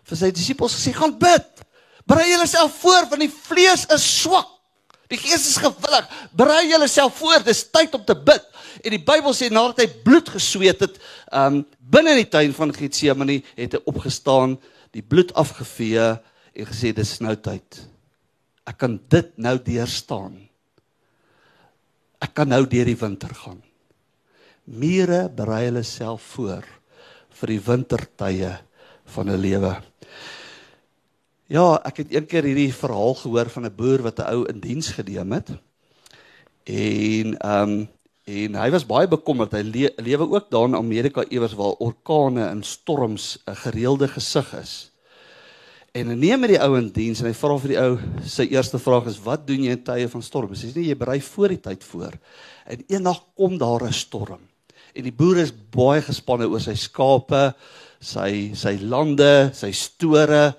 Vir 0.06 0.20
sy 0.20 0.30
disippels 0.30 0.76
gesê, 0.78 0.94
"Gaan 0.94 1.18
bid. 1.18 1.66
Berei 2.06 2.30
julleself 2.30 2.78
voor 2.80 3.08
want 3.10 3.20
die 3.20 3.32
vlees 3.42 3.86
is 3.86 4.20
swak." 4.22 4.60
Die 5.10 5.18
gees 5.18 5.48
is 5.48 5.58
gewillig. 5.58 6.06
Berei 6.32 6.68
jouself 6.68 7.16
voor, 7.18 7.42
dis 7.42 7.64
tyd 7.70 7.94
om 7.94 8.04
te 8.04 8.14
bid. 8.14 8.44
En 8.84 8.94
die 8.94 9.02
Bybel 9.02 9.34
sê 9.34 9.48
nadat 9.50 9.82
hy 9.82 9.88
bloed 10.04 10.28
gesweet 10.28 10.80
het, 10.80 11.00
um 11.34 11.64
binne 11.78 12.14
in 12.14 12.22
die 12.22 12.30
tuin 12.30 12.54
van 12.54 12.70
Getsemane 12.74 13.40
het 13.56 13.72
hy 13.74 13.80
opgestaan, 13.90 14.54
die 14.94 15.02
bloed 15.02 15.34
afgevee 15.34 16.12
en 16.54 16.68
gesê 16.68 16.92
dis 16.94 17.16
nou 17.20 17.34
tyd. 17.34 17.80
Ek 18.70 18.78
kan 18.78 19.00
dit 19.10 19.32
nou 19.36 19.56
deurstaan. 19.58 20.38
Ek 22.22 22.34
kan 22.34 22.48
nou 22.48 22.62
deur 22.70 22.86
die 22.86 22.98
winter 23.00 23.34
gaan. 23.34 23.58
Mure 24.70 25.24
berei 25.34 25.64
hulle 25.66 25.82
self 25.82 26.22
voor 26.36 26.66
vir 27.40 27.50
die 27.50 27.62
wintertye 27.66 28.50
van 29.14 29.30
'n 29.30 29.40
lewe. 29.40 29.72
Ja, 31.50 31.80
ek 31.84 31.96
het 31.96 32.12
eendag 32.14 32.44
hierdie 32.46 32.72
verhaal 32.72 33.14
gehoor 33.14 33.50
van 33.50 33.66
'n 33.66 33.74
boer 33.74 34.02
wat 34.02 34.20
'n 34.20 34.30
ou 34.30 34.46
in 34.46 34.60
diens 34.60 34.88
geneem 34.94 35.32
het. 35.32 35.50
En 36.64 37.36
ehm 37.38 37.70
um, 37.70 37.88
en 38.24 38.54
hy 38.54 38.70
was 38.70 38.86
baie 38.86 39.08
bekommerd. 39.08 39.52
Hy 39.52 39.62
le 39.62 39.92
lewe 39.96 40.30
ook 40.30 40.50
daar 40.50 40.68
in 40.68 40.76
Amerika 40.76 41.24
iewers 41.28 41.54
waar 41.54 41.74
orkane 41.82 42.46
en 42.46 42.62
storms 42.62 43.42
'n 43.46 43.56
gereelde 43.56 44.08
gesig 44.08 44.54
is. 44.54 44.92
En 45.92 46.06
hy 46.06 46.14
neem 46.14 46.40
met 46.40 46.50
die 46.50 46.62
ou 46.62 46.78
in 46.78 46.92
diens 46.92 47.20
en 47.20 47.26
hy 47.26 47.34
vra 47.34 47.58
vir 47.58 47.68
die 47.68 47.80
ou, 47.80 47.98
sy 48.22 48.46
eerste 48.46 48.78
vraag 48.78 49.06
is: 49.06 49.18
"Wat 49.18 49.46
doen 49.46 49.62
jy 49.62 49.70
in 49.70 49.82
tye 49.82 50.08
van 50.08 50.22
storms?" 50.22 50.62
Hy 50.62 50.68
sê: 50.68 50.86
"Jy 50.86 50.96
berei 50.96 51.20
voor 51.20 51.48
die 51.48 51.60
tyd 51.60 51.84
voor." 51.84 52.12
En 52.66 52.84
eendag 52.86 53.24
kom 53.34 53.58
daar 53.58 53.82
'n 53.82 53.92
storm. 53.92 54.49
En 54.94 55.06
die 55.06 55.14
boer 55.14 55.42
is 55.44 55.52
baie 55.52 56.02
gespanne 56.02 56.48
oor 56.50 56.62
sy 56.62 56.74
skape, 56.78 57.52
sy 58.00 58.50
sy 58.58 58.74
lande, 58.82 59.50
sy 59.54 59.70
store. 59.76 60.50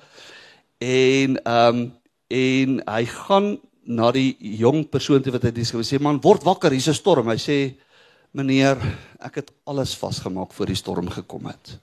En 0.81 1.39
ehm 1.41 1.81
um, 1.81 1.89
en 2.31 2.77
hy 2.87 3.01
gaan 3.11 3.47
na 3.83 4.07
die 4.15 4.37
jong 4.61 4.85
persoon 4.87 5.19
toe 5.19 5.33
wat 5.35 5.43
hy 5.43 5.51
dis 5.51 5.73
gesê 5.75 5.97
man 5.99 6.21
word 6.23 6.45
wakker 6.47 6.71
hier's 6.71 6.87
'n 6.87 6.95
storm. 6.95 7.27
Hy 7.27 7.35
sê 7.35 7.57
meneer 8.31 8.79
ek 9.19 9.35
het 9.35 9.51
alles 9.67 9.95
vasgemaak 9.99 10.53
voor 10.53 10.67
die 10.71 10.79
storm 10.79 11.09
gekom 11.09 11.47
het. 11.51 11.79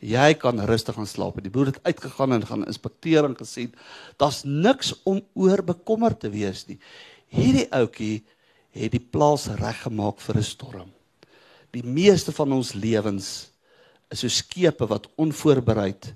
Jy 0.00 0.34
kan 0.34 0.58
rustig 0.58 0.94
gaan 0.94 1.06
slaap. 1.06 1.40
Die 1.42 1.50
boer 1.50 1.66
het 1.66 1.80
uitgegaan 1.84 2.32
en 2.32 2.46
gaan 2.46 2.66
inspekteer 2.66 3.24
en 3.24 3.36
gesien 3.36 3.72
daar's 4.18 4.42
niks 4.44 4.92
om 5.04 5.22
oor 5.34 5.62
bekommerd 5.62 6.20
te 6.20 6.30
wees 6.30 6.66
nie. 6.66 6.78
Hierdie 7.28 7.70
ouetjie 7.70 8.24
het 8.74 8.90
die 8.90 9.00
plaas 9.00 9.46
reggemaak 9.46 10.20
vir 10.20 10.36
'n 10.36 10.42
storm 10.42 10.90
die 11.74 11.86
meeste 11.86 12.32
van 12.32 12.52
ons 12.54 12.72
lewens 12.78 13.50
is 14.12 14.22
so 14.22 14.30
skepe 14.30 14.86
wat 14.86 15.08
onvoorbereid 15.18 16.14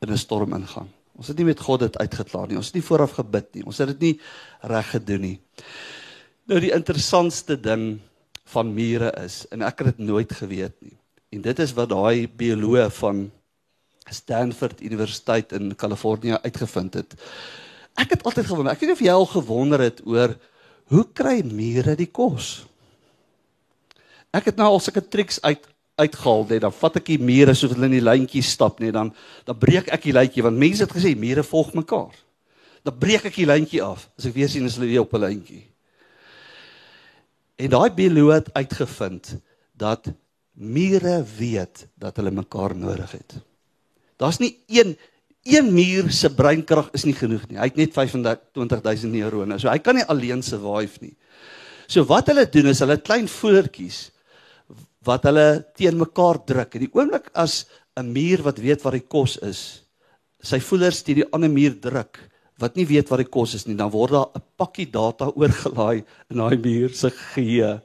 in 0.00 0.12
'n 0.12 0.16
storm 0.16 0.54
ingaan 0.54 0.92
Ons 1.18 1.32
het 1.32 1.40
nie 1.40 1.48
met 1.48 1.60
God 1.60 1.82
dit 1.82 1.96
uitgeklaar 1.98 2.46
nie. 2.46 2.58
Ons 2.60 2.70
het 2.70 2.78
nie 2.78 2.86
vooraf 2.86 3.16
gebid 3.18 3.48
nie. 3.56 3.64
Ons 3.66 3.80
het 3.82 3.90
dit 3.90 4.04
nie 4.06 4.14
reg 4.70 4.92
gedoen 4.94 5.24
nie. 5.26 5.38
Nou 6.48 6.60
die 6.62 6.72
interessantste 6.72 7.58
ding 7.58 7.98
van 8.48 8.70
mure 8.72 9.10
is 9.20 9.42
en 9.52 9.66
ek 9.66 9.82
het 9.82 9.90
dit 9.90 10.06
nooit 10.08 10.30
geweet 10.32 10.76
nie. 10.84 10.94
En 11.34 11.42
dit 11.44 11.58
is 11.60 11.74
wat 11.76 11.90
daai 11.90 12.28
bioloog 12.30 12.94
van 13.00 13.26
Stanford 14.08 14.78
Universiteit 14.80 15.52
in 15.58 15.74
Kalifornië 15.76 16.38
uitgevind 16.46 16.94
het. 16.96 17.18
Ek 17.98 18.14
het 18.14 18.22
altyd 18.22 18.46
gewonder, 18.46 18.72
ek 18.72 18.80
weet 18.80 18.92
nie 18.94 18.96
of 18.96 19.04
jy 19.04 19.12
al 19.12 19.28
gewonder 19.28 19.82
het 19.84 20.00
oor 20.06 20.32
hoe 20.88 21.04
kry 21.12 21.42
mure 21.44 21.98
die 21.98 22.08
kos? 22.08 22.62
Ek 24.36 24.50
het 24.50 24.58
nou 24.60 24.68
al 24.68 24.80
sulke 24.82 25.02
triks 25.04 25.40
uit 25.42 25.64
uitgehaal 25.98 26.44
net 26.46 26.62
dan 26.62 26.74
vat 26.74 26.96
ek 27.00 27.08
die 27.10 27.18
mure 27.18 27.54
soos 27.58 27.72
hulle 27.74 27.88
in 27.88 27.96
die 27.96 28.04
lyntjie 28.04 28.42
stap 28.46 28.78
net 28.78 28.94
dan 28.94 29.10
dan 29.48 29.56
breek 29.58 29.88
ek 29.90 30.04
die 30.06 30.14
lyntjie 30.14 30.44
want 30.46 30.60
mense 30.60 30.84
het 30.84 30.94
gesê 30.94 31.14
mure 31.18 31.42
volg 31.42 31.72
mekaar. 31.74 32.14
Dan 32.86 32.98
breek 33.02 33.26
ek 33.26 33.40
die 33.40 33.48
lyntjie 33.48 33.82
af 33.82 34.06
as 34.18 34.28
ek 34.28 34.36
weer 34.36 34.50
sien 34.52 34.68
as 34.68 34.78
hulle 34.78 34.90
weer 34.92 35.02
op 35.02 35.14
'n 35.14 35.24
lyntjie. 35.24 35.64
En 37.58 37.70
daai 37.74 37.90
bioloog 37.90 38.34
het 38.34 38.54
uitgevind 38.54 39.38
dat 39.74 40.12
mure 40.54 41.24
weet 41.38 41.86
dat 41.98 42.16
hulle 42.16 42.30
mekaar 42.30 42.76
nodig 42.76 43.10
het. 43.12 43.40
Daar's 44.18 44.38
nie 44.38 44.58
een 44.66 44.96
een 45.42 45.72
muur 45.74 46.10
se 46.10 46.28
breinkrag 46.34 46.90
is 46.92 47.04
nie 47.04 47.14
genoeg 47.14 47.48
nie. 47.48 47.58
Hy 47.58 47.64
het 47.70 47.76
net 47.76 47.92
25000 47.94 49.12
neurone. 49.12 49.58
So 49.58 49.70
hy 49.70 49.78
kan 49.78 49.94
nie 49.94 50.04
alleen 50.04 50.42
survive 50.42 50.98
nie. 51.00 51.16
So 51.86 52.04
wat 52.04 52.26
hulle 52.26 52.44
doen 52.46 52.66
is 52.66 52.82
hulle 52.84 52.98
klein 53.00 53.28
voeltjies 53.28 54.10
wat 55.08 55.26
hulle 55.28 55.48
teen 55.78 55.96
mekaar 55.98 56.40
druk. 56.44 56.74
En 56.76 56.84
die 56.84 56.94
oomblik 56.94 57.30
as 57.34 57.66
'n 57.96 58.12
muur 58.12 58.42
wat 58.42 58.58
weet 58.58 58.82
waar 58.82 58.96
die 58.96 59.08
kos 59.08 59.38
is, 59.42 59.84
sy 60.40 60.60
voelers 60.60 61.02
teen 61.02 61.22
die 61.22 61.32
ander 61.32 61.50
muur 61.50 61.80
druk 61.80 62.18
wat 62.58 62.74
nie 62.74 62.86
weet 62.86 63.08
wat 63.10 63.22
die 63.22 63.30
kos 63.30 63.54
is 63.54 63.66
nie, 63.66 63.76
dan 63.78 63.90
word 63.90 64.12
daar 64.12 64.30
'n 64.34 64.42
pakkie 64.56 64.90
data 64.90 65.30
oorgelaai 65.40 66.04
in 66.30 66.36
daai 66.36 66.56
muur 66.56 66.90
se 66.94 67.10
geheue. 67.10 67.80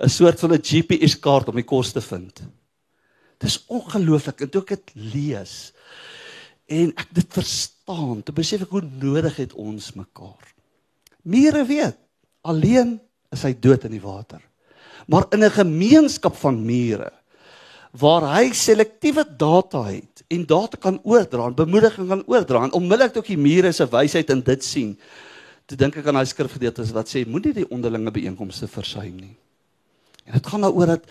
'n 0.00 0.08
soort 0.08 0.40
van 0.40 0.52
'n 0.52 0.62
GPS 0.62 1.18
kaart 1.20 1.48
om 1.48 1.56
die 1.56 1.64
kos 1.64 1.92
te 1.92 2.00
vind. 2.00 2.42
Dis 3.38 3.64
ongelooflik 3.68 4.40
en 4.40 4.50
toe 4.50 4.62
ek 4.62 4.68
dit 4.68 4.90
lees 4.94 5.72
en 6.66 6.92
ek 6.96 7.08
dit 7.12 7.28
verstaan, 7.28 8.22
toe 8.22 8.34
besef 8.34 8.62
ek 8.62 8.70
hoe 8.70 8.82
nodig 8.82 9.36
het 9.36 9.52
ons 9.52 9.92
mekaar. 9.94 10.54
Mure 11.22 11.64
weet, 11.64 11.98
alleen 12.42 13.00
is 13.30 13.42
hy 13.42 13.52
dood 13.52 13.84
in 13.84 13.90
die 13.90 14.00
water 14.00 14.40
maar 15.06 15.26
in 15.30 15.44
'n 15.44 15.50
gemeenskap 15.50 16.36
van 16.36 16.64
mure 16.64 17.12
waar 17.94 18.24
hy 18.34 18.52
selektiewe 18.52 19.24
data 19.38 19.84
het 19.86 20.24
en 20.28 20.46
data 20.46 20.76
kan 20.76 20.98
oordra 21.04 21.46
en 21.46 21.54
bemoediging 21.54 22.08
kan 22.08 22.24
oordra 22.26 22.64
en 22.64 22.72
onmiddellik 22.72 23.16
ook 23.16 23.30
die 23.30 23.38
mure 23.38 23.72
se 23.72 23.86
wysheid 23.86 24.30
in 24.30 24.42
dit 24.42 24.64
sien. 24.64 24.98
Toe 25.66 25.78
dink 25.78 25.96
ek 25.96 26.06
aan 26.06 26.18
daai 26.18 26.26
skrifgedeeltes 26.26 26.90
wat 26.92 27.08
sê 27.08 27.22
moenie 27.26 27.54
die 27.54 27.68
onderlinge 27.70 28.10
byeenkomste 28.10 28.66
versuim 28.66 29.14
nie. 29.16 29.36
En 30.26 30.32
dit 30.32 30.46
gaan 30.46 30.66
daaroor 30.66 30.86
dat 30.86 31.06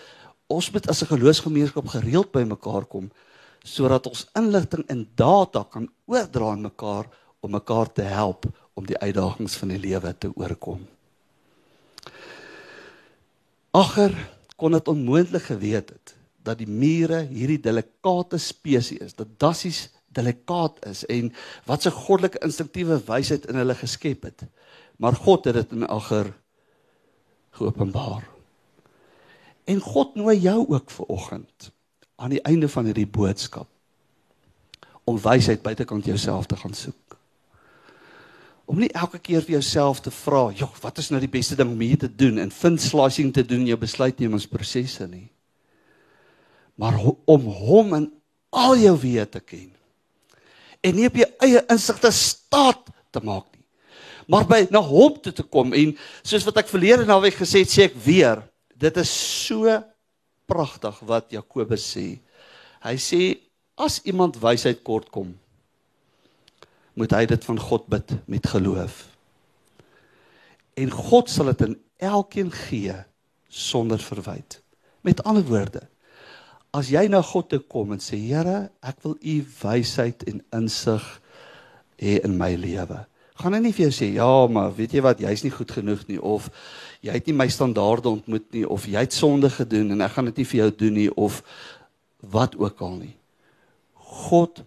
ons 0.46 0.70
moet 0.70 0.88
as 0.88 1.02
'n 1.02 1.16
geloofsgemeenskap 1.16 1.88
gereeld 1.88 2.32
by 2.32 2.44
mekaar 2.44 2.84
kom 2.84 3.10
sodat 3.64 4.06
ons 4.06 4.26
inligting 4.36 4.84
en 4.92 5.08
data 5.16 5.64
kan 5.64 5.88
oordra 6.04 6.50
aan 6.50 6.60
mekaar 6.60 7.08
om 7.40 7.50
mekaar 7.50 7.92
te 7.92 8.02
help 8.02 8.44
om 8.74 8.86
die 8.86 8.98
uitdagings 8.98 9.56
van 9.56 9.68
die 9.68 9.78
lewe 9.78 10.14
te 10.18 10.28
oorkom. 10.36 10.86
Agter 13.74 14.14
kon 14.56 14.70
dit 14.70 14.88
onmoontlik 14.88 15.42
geweet 15.50 15.88
het 15.90 16.14
dat 16.44 16.60
die 16.60 16.68
mure 16.68 17.24
hierdie 17.26 17.58
delikate 17.58 18.38
spesies 18.38 19.16
dat 19.18 19.32
dassies 19.42 19.88
delikaat 20.14 20.78
is 20.86 21.02
en 21.10 21.32
wat 21.66 21.82
se 21.82 21.90
goddelike 21.90 22.38
instinktiewe 22.46 23.00
wysheid 23.08 23.48
in 23.50 23.58
hulle 23.58 23.74
geskep 23.74 24.28
het. 24.28 24.44
Maar 24.96 25.16
God 25.18 25.48
het 25.48 25.58
dit 25.58 25.72
in 25.74 25.86
Agter 25.90 26.30
geopenbaar. 27.58 28.28
En 29.64 29.80
God 29.80 30.14
nooi 30.14 30.38
jou 30.38 30.68
ook 30.68 30.90
ver 30.90 31.06
oggend 31.06 31.70
aan 32.14 32.30
die 32.30 32.42
einde 32.42 32.68
van 32.68 32.84
hierdie 32.84 33.10
boodskap 33.10 33.68
om 35.04 35.18
wysheid 35.20 35.62
buitekant 35.62 36.04
jouself 36.04 36.46
te 36.46 36.56
gaan 36.56 36.74
soek 36.74 37.03
om 38.64 38.80
nie 38.80 38.90
elke 38.96 39.18
keer 39.18 39.42
vir 39.44 39.58
jouself 39.58 40.00
te 40.00 40.10
vra, 40.10 40.50
"Jog, 40.52 40.80
wat 40.80 40.98
is 40.98 41.10
nou 41.10 41.20
die 41.20 41.28
beste 41.28 41.56
ding 41.56 41.70
om 41.70 41.80
hier 41.80 41.98
te 41.98 42.14
doen?" 42.14 42.38
en 42.38 42.50
vind 42.50 42.80
slicing 42.80 43.32
te 43.32 43.46
doen 43.46 43.60
in 43.60 43.66
jou 43.66 43.78
besluitnemingsprosesse 43.78 45.06
nie. 45.06 45.30
Maar 46.74 46.94
om 47.24 47.40
hom 47.40 47.94
in 47.94 48.12
al 48.50 48.76
jou 48.76 48.98
wete 48.98 49.30
te 49.30 49.40
ken. 49.40 49.70
En 50.80 50.94
nie 50.94 51.06
op 51.06 51.16
jou 51.16 51.28
eie 51.38 51.62
insigte 51.68 52.10
staat 52.10 52.90
te 53.10 53.20
maak 53.22 53.44
nie. 53.52 53.64
Maar 54.26 54.46
by 54.46 54.66
na 54.70 54.80
hom 54.80 55.16
toe 55.20 55.32
te 55.32 55.42
kom 55.42 55.72
en 55.72 55.96
soos 56.22 56.44
wat 56.44 56.56
ek 56.56 56.68
verlede 56.68 57.04
naweek 57.04 57.34
gesê 57.34 57.64
het, 57.64 57.72
sê 57.72 57.88
ek 57.88 57.96
weer, 58.04 58.42
dit 58.74 58.96
is 58.96 59.10
so 59.46 59.82
pragtig 60.46 61.00
wat 61.08 61.32
Jakobus 61.32 61.84
sê. 61.96 62.18
Hy 62.84 62.96
sê 63.00 63.20
as 63.80 64.00
iemand 64.04 64.38
wysheid 64.40 64.82
kort 64.86 65.10
kom, 65.12 65.34
moet 66.94 67.14
hy 67.14 67.24
dit 67.30 67.44
van 67.44 67.58
God 67.60 67.88
bid 67.90 68.14
met 68.30 68.46
geloof. 68.46 69.00
En 70.78 70.90
God 70.90 71.30
sal 71.30 71.50
dit 71.52 71.66
in 71.68 71.76
elkeen 72.02 72.50
gee 72.52 72.94
sonder 73.48 73.98
verwyd. 74.02 74.60
Met 75.06 75.22
ander 75.22 75.44
woorde, 75.46 75.84
as 76.74 76.90
jy 76.90 77.06
na 77.10 77.22
God 77.22 77.48
toe 77.52 77.60
kom 77.70 77.94
en 77.94 78.02
sê 78.02 78.18
Here, 78.18 78.70
ek 78.82 79.02
wil 79.06 79.18
u 79.20 79.36
wysheid 79.60 80.24
en 80.30 80.40
insig 80.56 81.04
hê 82.00 82.18
in 82.26 82.38
my 82.38 82.54
lewe. 82.58 83.04
gaan 83.34 83.56
hy 83.56 83.60
nie 83.64 83.72
vir 83.74 83.88
jou 83.88 83.94
sê 83.94 84.08
ja, 84.14 84.46
maar 84.46 84.70
weet 84.76 84.92
jy 84.94 85.02
wat, 85.02 85.22
jy's 85.22 85.42
nie 85.42 85.50
goed 85.50 85.72
genoeg 85.74 86.04
nie 86.06 86.20
of 86.22 86.46
jy 87.02 87.16
het 87.16 87.26
nie 87.26 87.34
my 87.34 87.48
standaarde 87.50 88.12
ontmoet 88.12 88.46
nie 88.54 88.62
of 88.62 88.86
jy 88.86 89.02
het 89.02 89.16
sonde 89.16 89.50
gedoen 89.50 89.90
en 89.90 90.04
ek 90.06 90.14
gaan 90.14 90.30
dit 90.30 90.38
nie 90.40 90.46
vir 90.52 90.60
jou 90.60 90.68
doen 90.84 90.96
nie 91.00 91.08
of 91.18 91.40
wat 92.34 92.54
ook 92.56 92.78
al 92.86 92.94
nie. 93.00 93.16
God 94.30 94.62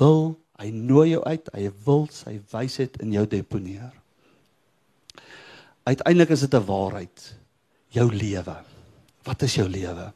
wil, 0.00 0.34
hy 0.58 0.70
nooi 0.74 1.12
jou 1.12 1.22
uit, 1.22 1.50
hy 1.54 1.68
wil 1.86 2.06
sy 2.10 2.38
wysheid 2.52 2.98
in 3.04 3.12
jou 3.14 3.24
deponeer. 3.30 3.92
Uiteindelik 5.88 6.34
is 6.34 6.44
dit 6.44 6.54
'n 6.54 6.66
waarheid. 6.66 7.34
Jou 7.90 8.12
lewe. 8.12 8.56
Wat 9.24 9.42
is 9.42 9.54
jou 9.54 9.68
lewe? 9.68 10.12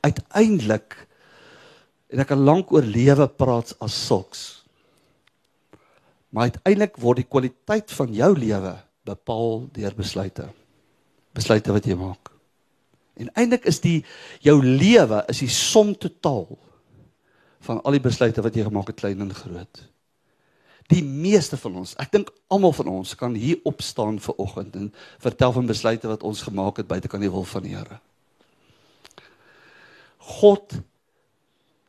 Uiteindelik 0.00 0.96
en 2.08 2.20
ek 2.20 2.28
kan 2.28 2.44
lank 2.44 2.72
oor 2.72 2.82
lewe 2.82 3.28
praat 3.28 3.74
as 3.80 4.06
sulks. 4.06 4.64
Maar 6.30 6.50
uiteindelik 6.50 6.96
word 6.96 7.16
die 7.16 7.28
kwaliteit 7.28 7.92
van 7.92 8.12
jou 8.14 8.32
lewe 8.38 8.76
bepaal 9.04 9.68
deur 9.72 9.94
besluite. 9.94 10.48
Besluite 11.32 11.72
wat 11.72 11.84
jy 11.84 11.94
maak. 11.94 12.30
En 13.20 13.28
eintlik 13.34 13.64
is 13.64 13.80
die 13.80 14.04
jou 14.40 14.62
lewe 14.64 15.24
is 15.28 15.38
die 15.38 15.48
som 15.52 15.94
totaal 15.94 16.58
van 17.62 17.80
al 17.82 17.96
die 17.96 18.02
besluite 18.02 18.42
wat 18.44 18.56
jy 18.56 18.66
gemaak 18.66 18.92
het 18.92 19.00
klein 19.00 19.22
en 19.22 19.34
groot. 19.34 19.82
Die 20.90 21.02
meeste 21.04 21.56
van 21.60 21.78
ons, 21.82 21.94
ek 22.02 22.10
dink 22.12 22.30
almal 22.52 22.74
van 22.76 22.90
ons 22.90 23.14
kan 23.18 23.34
hier 23.38 23.60
opstaan 23.68 24.18
vir 24.20 24.40
oggend 24.42 24.76
en 24.78 24.88
vertel 25.22 25.54
van 25.54 25.68
besluite 25.70 26.10
wat 26.10 26.24
ons 26.26 26.42
gemaak 26.42 26.82
het 26.82 26.90
buite 26.90 27.10
kan 27.10 27.22
die 27.22 27.30
wil 27.32 27.46
van 27.48 27.64
die 27.64 27.76
Here. 27.76 28.00
God 30.42 30.74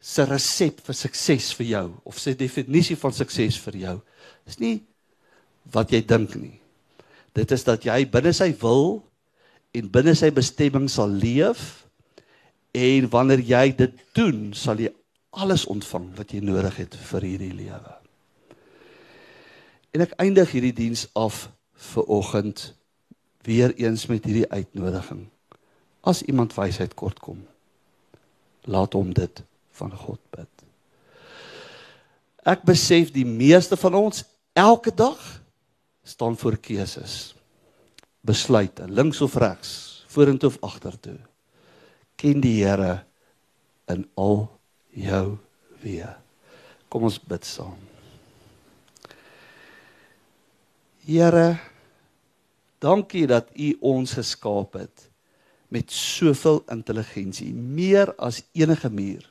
se 0.03 0.25
resep 0.27 0.81
vir 0.83 0.97
sukses 0.97 1.51
vir 1.57 1.67
jou 1.69 1.85
of 2.09 2.17
sy 2.19 2.33
definisie 2.37 2.97
van 2.99 3.13
sukses 3.15 3.57
vir 3.65 3.77
jou 3.81 3.95
is 4.49 4.59
nie 4.59 4.75
wat 5.73 5.93
jy 5.93 6.01
dink 6.03 6.35
nie. 6.35 6.57
Dit 7.33 7.53
is 7.55 7.63
dat 7.65 7.85
jy 7.87 8.03
binne 8.11 8.33
sy 8.35 8.51
wil 8.61 8.99
en 9.73 9.89
binne 9.93 10.13
sy 10.17 10.29
bestemming 10.33 10.89
sal 10.91 11.09
leef 11.09 11.85
en 12.73 13.07
wanneer 13.13 13.41
jy 13.47 13.67
dit 13.77 14.03
doen, 14.17 14.51
sal 14.57 14.81
jy 14.81 14.91
alles 15.33 15.65
ontvang 15.65 16.11
wat 16.17 16.33
jy 16.33 16.41
nodig 16.45 16.77
het 16.81 16.95
vir 17.09 17.25
hierdie 17.25 17.53
lewe. 17.57 17.95
En 19.93 20.05
ek 20.05 20.15
eindig 20.21 20.53
hierdie 20.53 20.75
diens 20.77 21.07
af 21.17 21.47
vir 21.93 22.09
oggend 22.09 22.71
weer 23.45 23.73
eens 23.77 24.05
met 24.09 24.25
hierdie 24.25 24.49
uitnodiging. 24.49 25.27
As 26.03 26.23
iemand 26.25 26.55
wysheid 26.57 26.93
kort 26.99 27.19
kom, 27.23 27.43
laat 28.69 28.93
hom 28.93 29.13
dit 29.13 29.43
van 29.79 29.93
God 30.05 30.21
bid. 30.35 30.49
Ek 32.43 32.65
besef 32.67 33.11
die 33.15 33.27
meeste 33.27 33.77
van 33.79 33.95
ons 33.97 34.23
elke 34.53 34.91
dag 34.95 35.19
staan 36.03 36.35
voor 36.37 36.57
keuses 36.59 37.33
besluite, 38.23 38.87
links 38.87 39.19
of 39.21 39.35
regs, 39.35 40.03
vorentoe 40.07 40.47
of 40.47 40.57
agtertoe. 40.63 41.17
Ken 42.15 42.39
die 42.43 42.61
Here 42.63 43.03
in 43.91 44.05
al 44.15 44.45
jou 44.95 45.37
weë. 45.83 46.11
Kom 46.89 47.07
ons 47.09 47.17
bid 47.17 47.45
saam. 47.47 47.79
Here, 51.03 51.57
dankie 52.83 53.25
dat 53.27 53.49
U 53.59 53.73
ons 53.95 54.13
geskaap 54.15 54.77
het 54.79 55.09
met 55.73 55.91
soveel 55.91 56.61
intelligensie, 56.71 57.49
meer 57.53 58.13
as 58.21 58.43
enige 58.53 58.91
muur. 58.93 59.25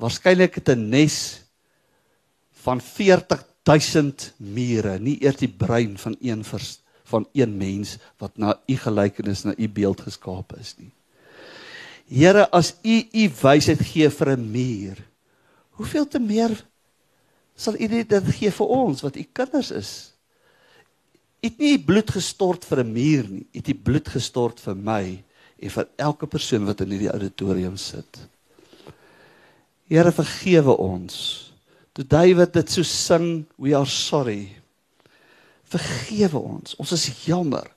Waarskynlik 0.00 0.54
het 0.54 0.68
'n 0.68 0.88
nes 0.88 1.42
van 2.64 2.80
40000 2.80 4.32
mure, 4.38 4.98
nie 4.98 5.18
eers 5.22 5.36
die 5.36 5.48
brein 5.48 5.98
van 5.98 6.16
een 6.20 6.44
vers 6.44 6.80
van 7.04 7.28
een 7.32 7.56
mens 7.56 7.98
wat 8.16 8.36
na 8.36 8.54
u 8.66 8.76
gelykenis 8.76 9.42
na 9.42 9.52
u 9.56 9.68
beeld 9.68 10.00
geskaap 10.00 10.56
is 10.56 10.74
nie. 10.78 10.90
Here, 12.08 12.46
as 12.52 12.74
u 12.84 12.96
u 13.12 13.28
wysheid 13.42 13.80
gee 13.80 14.08
vir 14.10 14.36
'n 14.36 14.50
muur, 14.50 14.98
hoeveel 15.78 16.08
te 16.08 16.18
meer 16.18 16.54
sal 17.56 17.74
u 17.74 17.86
dit 17.86 18.24
gee 18.38 18.50
vir 18.50 18.66
ons 18.66 19.02
wat 19.02 19.16
u 19.16 19.22
kinders 19.32 19.70
is? 19.70 20.12
U 21.42 21.48
het 21.48 21.58
nie 21.58 21.78
bloed 21.78 22.10
gestort 22.10 22.64
vir 22.64 22.84
'n 22.84 22.92
muur 22.92 23.28
nie, 23.28 23.46
u 23.52 23.58
het 23.58 23.64
die 23.64 23.82
bloed 23.82 24.08
gestort 24.08 24.60
vir 24.60 24.74
my 24.74 25.24
en 25.58 25.70
vir 25.70 25.88
elke 25.96 26.26
persoon 26.26 26.66
wat 26.66 26.80
in 26.80 26.90
hierdie 26.90 27.12
auditorium 27.12 27.76
sit. 27.76 28.18
Here, 29.88 30.12
vergewe 30.12 30.76
ons. 30.76 31.52
Toe 31.92 32.04
Dawid 32.04 32.52
dit 32.52 32.70
so 32.70 32.82
sing, 32.82 33.46
we 33.58 33.74
are 33.74 33.86
sorry 33.86 34.62
vergewe 35.72 36.40
ons. 36.40 36.76
Ons 36.80 36.94
is 36.96 37.08
jammer 37.26 37.68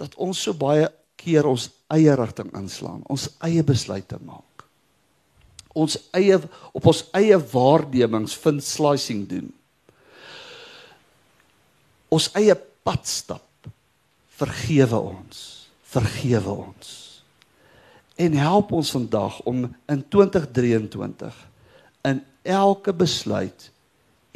dat 0.00 0.14
ons 0.20 0.38
so 0.46 0.56
baie 0.56 0.88
keer 1.20 1.48
ons 1.48 1.68
eie 1.94 2.14
rigting 2.18 2.50
inslaan, 2.58 3.02
ons 3.10 3.28
eie 3.46 3.62
besluite 3.66 4.18
maak. 4.24 4.64
Ons 5.76 5.98
eie 6.16 6.38
op 6.72 6.86
ons 6.88 7.02
eie 7.16 7.36
waarnemings 7.52 8.36
vind 8.40 8.64
slicing 8.64 9.26
doen. 9.28 9.50
Ons 12.08 12.30
eie 12.38 12.54
pad 12.86 13.04
stap. 13.08 13.42
Vergewe 14.36 14.98
ons. 15.00 15.42
Vergewe 15.92 16.54
ons. 16.66 16.94
En 18.16 18.38
help 18.40 18.72
ons 18.72 18.90
vandag 18.96 19.38
om 19.44 19.66
in 19.92 20.02
2023 20.08 21.36
in 22.08 22.22
elke 22.42 22.92
besluit 22.96 23.70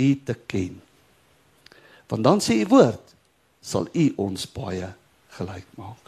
U 0.00 0.10
te 0.24 0.36
ken. 0.46 0.80
Want 2.08 2.24
dan 2.24 2.40
sê 2.40 2.62
u 2.64 2.68
woord 2.72 3.12
sal 3.60 3.88
u 3.92 4.06
ons 4.16 4.46
baie 4.52 4.88
gelyk 5.36 5.66
maak. 5.76 5.99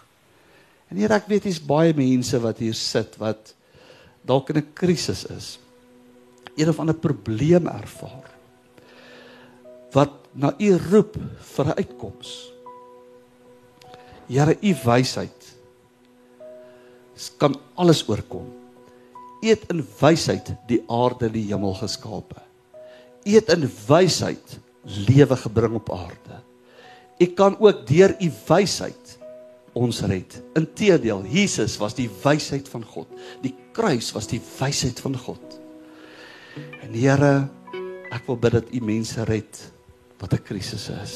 En 0.92 0.98
hier 1.00 1.12
ek 1.16 1.24
weet 1.31 1.46
hier's 1.48 1.62
baie 1.64 1.94
mense 1.96 2.37
wat 2.44 2.59
hier 2.61 2.76
sit 2.76 3.14
wat 3.16 3.55
dalk 4.28 4.50
in 4.52 4.61
'n 4.61 4.72
krisis 4.76 5.24
is. 5.24 5.59
Een 6.52 6.68
of 6.68 6.78
ander 6.78 6.94
probleem 6.94 7.66
ervaar. 7.66 8.28
Wat 9.92 10.12
na 10.37 10.52
u 10.61 10.76
roep 10.76 11.16
vir 11.40 11.64
'n 11.64 11.78
uitkoms. 11.81 12.52
Here, 14.28 14.57
u 14.61 14.74
wysheid 14.85 15.57
kan 17.38 17.57
alles 17.74 18.05
oorkom. 18.09 18.52
U 19.40 19.48
het 19.48 19.64
in 19.70 19.87
wysheid 20.00 20.55
die 20.66 20.83
aarde 20.88 21.26
en 21.26 21.33
die 21.33 21.48
hemel 21.48 21.74
geskape. 21.74 22.42
U 23.24 23.31
het 23.31 23.48
in 23.48 23.70
wysheid 23.88 24.59
lewe 24.85 25.37
gebring 25.37 25.74
op 25.74 25.90
aarde. 25.90 26.42
U 27.18 27.26
kan 27.26 27.57
ook 27.59 27.87
deur 27.87 28.16
u 28.20 28.31
wysheid 28.46 29.18
ons 29.72 30.00
red. 30.08 30.37
Inteendeel, 30.58 31.24
Jesus 31.28 31.78
was 31.80 31.96
die 31.96 32.08
wysheid 32.22 32.68
van 32.68 32.85
God. 32.85 33.11
Die 33.44 33.54
kruis 33.72 34.12
was 34.16 34.28
die 34.30 34.40
wysheid 34.58 35.00
van 35.00 35.16
God. 35.16 35.58
En 36.82 36.92
Here, 36.92 37.48
ek 38.12 38.26
wil 38.28 38.37
bid 38.37 38.58
dat 38.58 38.74
u 38.74 38.82
mense 38.85 39.24
red 39.28 39.62
wat 40.20 40.35
'n 40.35 40.42
krisis 40.44 40.88
is. 40.88 41.14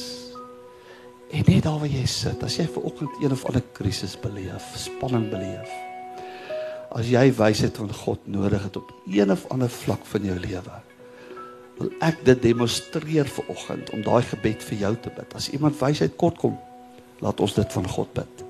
En 1.31 1.42
net 1.47 1.62
daar 1.62 1.79
waar 1.79 1.90
jy 1.90 2.07
sit, 2.07 2.42
as 2.42 2.57
jy 2.57 2.66
ver 2.66 2.83
oggend 2.83 3.11
een 3.21 3.33
of 3.33 3.45
ander 3.45 3.62
krisis 3.73 4.16
beleef, 4.21 4.64
spanning 4.77 5.29
beleef. 5.31 5.71
As 6.90 7.07
jy 7.07 7.33
wysheid 7.35 7.77
van 7.77 7.92
God 7.92 8.27
nodig 8.27 8.62
het 8.62 8.77
op 8.77 8.92
een 9.11 9.31
of 9.31 9.47
ander 9.51 9.69
vlak 9.69 10.07
van 10.07 10.23
jou 10.23 10.38
lewe, 10.38 10.77
wil 11.79 11.90
ek 12.01 12.25
dit 12.25 12.42
demonstreer 12.42 13.29
vir 13.29 13.45
oggend 13.53 13.90
om 13.90 14.03
daai 14.03 14.23
gebed 14.23 14.62
vir 14.62 14.79
jou 14.79 14.95
te 14.97 15.11
bid. 15.11 15.35
As 15.35 15.51
iemand 15.51 15.77
wysheid 15.81 16.16
kort 16.16 16.38
kom, 16.38 16.57
laat 17.21 17.40
ons 17.40 17.55
dit 17.55 17.73
van 17.73 17.88
God 17.88 18.12
bid. 18.16 18.46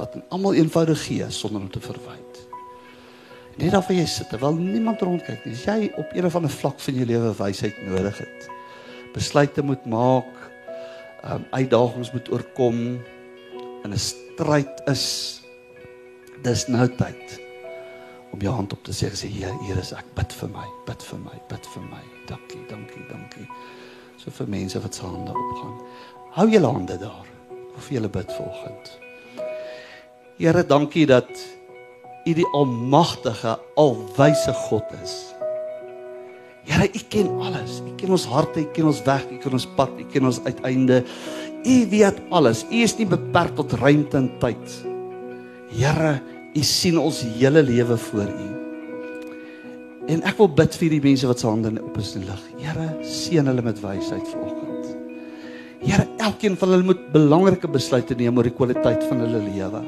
Wat 0.00 0.16
almal 0.32 0.56
eenvoudig 0.56 1.02
gee 1.04 1.26
sonder 1.28 1.60
om 1.60 1.70
te 1.70 1.80
verwyd. 1.84 2.38
Net 3.60 3.74
of 3.76 3.90
jy 3.92 4.06
sit 4.08 4.30
terwyl 4.32 4.56
niemand 4.56 5.02
rondkyk 5.04 5.44
nie. 5.44 5.52
As 5.52 5.66
jy 5.68 5.90
op 6.00 6.14
een 6.16 6.24
of 6.24 6.36
ander 6.38 6.52
vlak 6.52 6.80
van 6.80 6.96
jou 6.96 7.06
lewe 7.10 7.32
wysheid 7.36 7.82
nodig 7.84 8.22
het, 8.22 8.46
besluite 9.12 9.64
moet 9.66 9.84
maak, 9.90 10.30
um, 11.28 11.44
uitdagings 11.50 12.12
moet 12.14 12.30
oorkom 12.32 12.78
in 13.84 13.92
'n 13.92 13.98
stryd 13.98 14.80
is 14.88 15.04
dis 16.42 16.66
nou 16.68 16.88
tyd 16.96 17.40
om 18.32 18.40
jou 18.40 18.54
hand 18.54 18.72
op 18.72 18.82
te 18.84 18.92
sê 18.92 19.10
sê 19.12 19.28
hier 19.28 19.52
hier 19.66 19.76
is 19.78 19.92
ek 19.92 20.06
bid 20.14 20.32
vir 20.32 20.48
my 20.48 20.66
bid 20.86 21.02
vir 21.02 21.18
my 21.18 21.36
bid 21.48 21.66
vir 21.74 21.82
my. 21.82 22.04
Dankie 22.26 22.64
dankie 22.68 23.04
dankie. 23.10 23.48
So 24.16 24.30
vir 24.30 24.48
mense 24.48 24.80
wat 24.80 24.94
se 24.94 25.02
hande 25.02 25.32
opgaan. 25.32 25.76
Hou 26.30 26.48
julle 26.48 26.72
hande 26.72 26.98
daar. 26.98 27.26
Of 27.76 27.90
julle 27.90 28.08
bid 28.08 28.32
vanoggend 28.32 29.09
Here 30.40 30.64
dankie 30.64 31.04
dat 31.06 31.28
u 32.24 32.32
die 32.32 32.46
almagtige 32.56 33.58
alwyse 33.76 34.52
God 34.66 34.88
is 35.02 35.14
Here 36.64 36.88
u 36.88 37.00
ken 37.12 37.28
alles 37.44 37.80
u 37.84 37.94
ken 38.00 38.16
ons 38.16 38.24
harte 38.28 38.64
u 38.64 38.68
ken 38.72 38.88
ons 38.88 39.02
weg 39.04 39.26
u 39.28 39.36
ken 39.42 39.56
ons 39.60 39.68
pad 39.76 39.92
u 40.00 40.08
ken 40.12 40.28
ons 40.28 40.40
uiteinde 40.44 41.02
u 41.64 41.76
weet 41.92 42.20
alles 42.30 42.64
u 42.70 42.82
is 42.84 42.96
nie 42.96 43.08
beperk 43.08 43.52
tot 43.60 43.76
ruimte 43.80 44.16
en 44.16 44.30
tyd 44.40 44.80
Here 45.70 46.18
U 46.50 46.62
sien 46.66 46.98
ons 46.98 47.20
hele 47.38 47.62
lewe 47.62 47.96
voor 47.96 48.26
U. 48.26 48.48
En 50.10 50.24
ek 50.26 50.40
wil 50.40 50.48
bid 50.58 50.74
vir 50.80 50.96
die 50.96 51.02
mense 51.04 51.28
wat 51.30 51.42
se 51.42 51.46
hande 51.46 51.70
op 51.78 51.98
is 52.00 52.16
in 52.18 52.24
lig. 52.26 52.40
Here, 52.58 52.88
seën 53.06 53.46
hulle 53.46 53.62
met 53.62 53.78
wysheid 53.78 54.26
vanoggend. 54.32 54.88
Here, 55.84 56.08
elkeen 56.26 56.58
van 56.58 56.74
hulle 56.74 56.88
moet 56.90 57.06
belangrike 57.14 57.70
besluite 57.70 58.18
neem 58.18 58.40
oor 58.40 58.48
die 58.50 58.56
kwaliteit 58.56 59.06
van 59.06 59.22
hulle 59.22 59.44
lewe. 59.46 59.84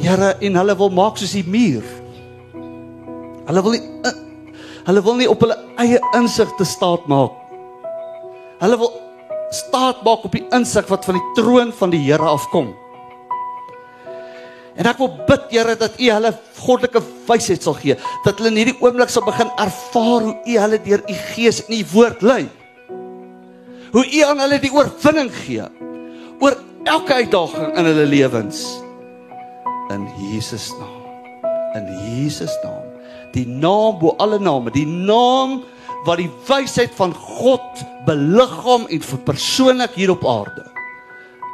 Here, 0.00 0.32
en 0.40 0.56
hulle 0.56 0.76
wil 0.80 0.92
maak 0.96 1.18
soos 1.20 1.34
die 1.36 1.44
muur. 1.44 1.84
Hulle 3.50 3.62
wil 3.66 3.76
nie 3.76 3.84
hulle 4.86 5.02
wil 5.04 5.18
nie 5.18 5.28
op 5.28 5.42
hulle 5.44 5.56
eie 5.82 5.98
insig 6.16 6.50
te 6.58 6.64
staat 6.64 7.04
maak. 7.10 7.34
Hulle 8.62 8.78
wil 8.80 8.92
staat 9.54 10.00
maak 10.06 10.24
op 10.24 10.36
die 10.36 10.46
insig 10.56 10.88
wat 10.90 11.04
van 11.08 11.18
die 11.18 11.34
troon 11.36 11.74
van 11.76 11.92
die 11.92 12.00
Here 12.06 12.30
afkom. 12.32 12.72
En 14.80 14.88
ek 14.88 15.00
wil 15.02 15.12
bid 15.28 15.50
Here 15.52 15.76
dat 15.76 15.98
U 16.00 16.10
hulle 16.14 16.32
goddelike 16.60 17.02
wysheid 17.28 17.64
sal 17.66 17.76
gee, 17.80 17.96
dat 18.24 18.40
hulle 18.40 18.54
in 18.54 18.60
hierdie 18.62 18.78
oomblik 18.80 19.12
sal 19.12 19.26
begin 19.26 19.50
ervaar 19.60 20.28
hoe 20.28 20.36
U 20.38 20.58
hulle 20.64 20.80
deur 20.86 21.04
U 21.04 21.16
Gees 21.34 21.64
en 21.66 21.76
U 21.76 21.82
woord 21.92 22.24
lei. 22.24 22.42
Hoe 23.90 24.06
U 24.06 24.20
aan 24.24 24.44
hulle 24.46 24.60
die 24.62 24.72
oorwinning 24.72 25.32
gee 25.42 25.66
oor 26.40 26.56
elke 26.88 27.18
uitdaging 27.20 27.74
in 27.76 27.90
hulle 27.90 28.06
lewens. 28.08 28.62
In 29.90 30.06
Jesus 30.18 30.70
naam. 30.78 31.02
In 31.74 31.86
Jesus 32.06 32.54
naam. 32.62 32.86
Die 33.34 33.46
naam 33.46 33.98
bo 33.98 34.14
alle 34.18 34.38
name, 34.42 34.70
die 34.74 34.86
naam 34.86 35.60
wat 36.06 36.18
die 36.18 36.30
wysheid 36.48 36.92
van 36.96 37.12
God 37.14 37.82
beliggaam 38.06 38.86
en 38.88 39.02
verpersoonlik 39.04 39.94
hier 39.98 40.10
op 40.14 40.24
aarde. 40.26 40.64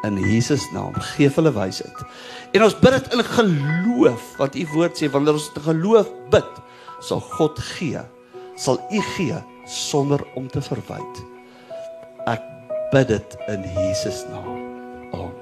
In 0.06 0.18
Jesus 0.20 0.62
naam, 0.72 0.94
gee 1.16 1.30
hulle 1.34 1.52
wysheid. 1.52 2.04
En 2.54 2.64
ons 2.64 2.76
bid 2.78 2.94
dit 2.94 3.16
in 3.16 3.24
geloof, 3.26 4.28
want 4.38 4.56
u 4.56 4.66
woord 4.74 5.00
sê 5.00 5.10
wanneer 5.10 5.36
ons 5.36 5.50
in 5.56 5.66
geloof 5.66 6.12
bid, 6.32 6.60
sal 7.04 7.24
God 7.36 7.58
gee. 7.74 8.04
Sal 8.56 8.78
u 8.88 9.00
gee 9.16 9.40
sonder 9.68 10.22
om 10.38 10.46
te 10.48 10.62
verwyd. 10.64 11.24
Ek 12.30 12.44
bid 12.94 13.10
dit 13.10 13.36
in 13.52 13.66
Jesus 13.74 14.22
naam. 14.30 14.54
Amen. 15.12 15.35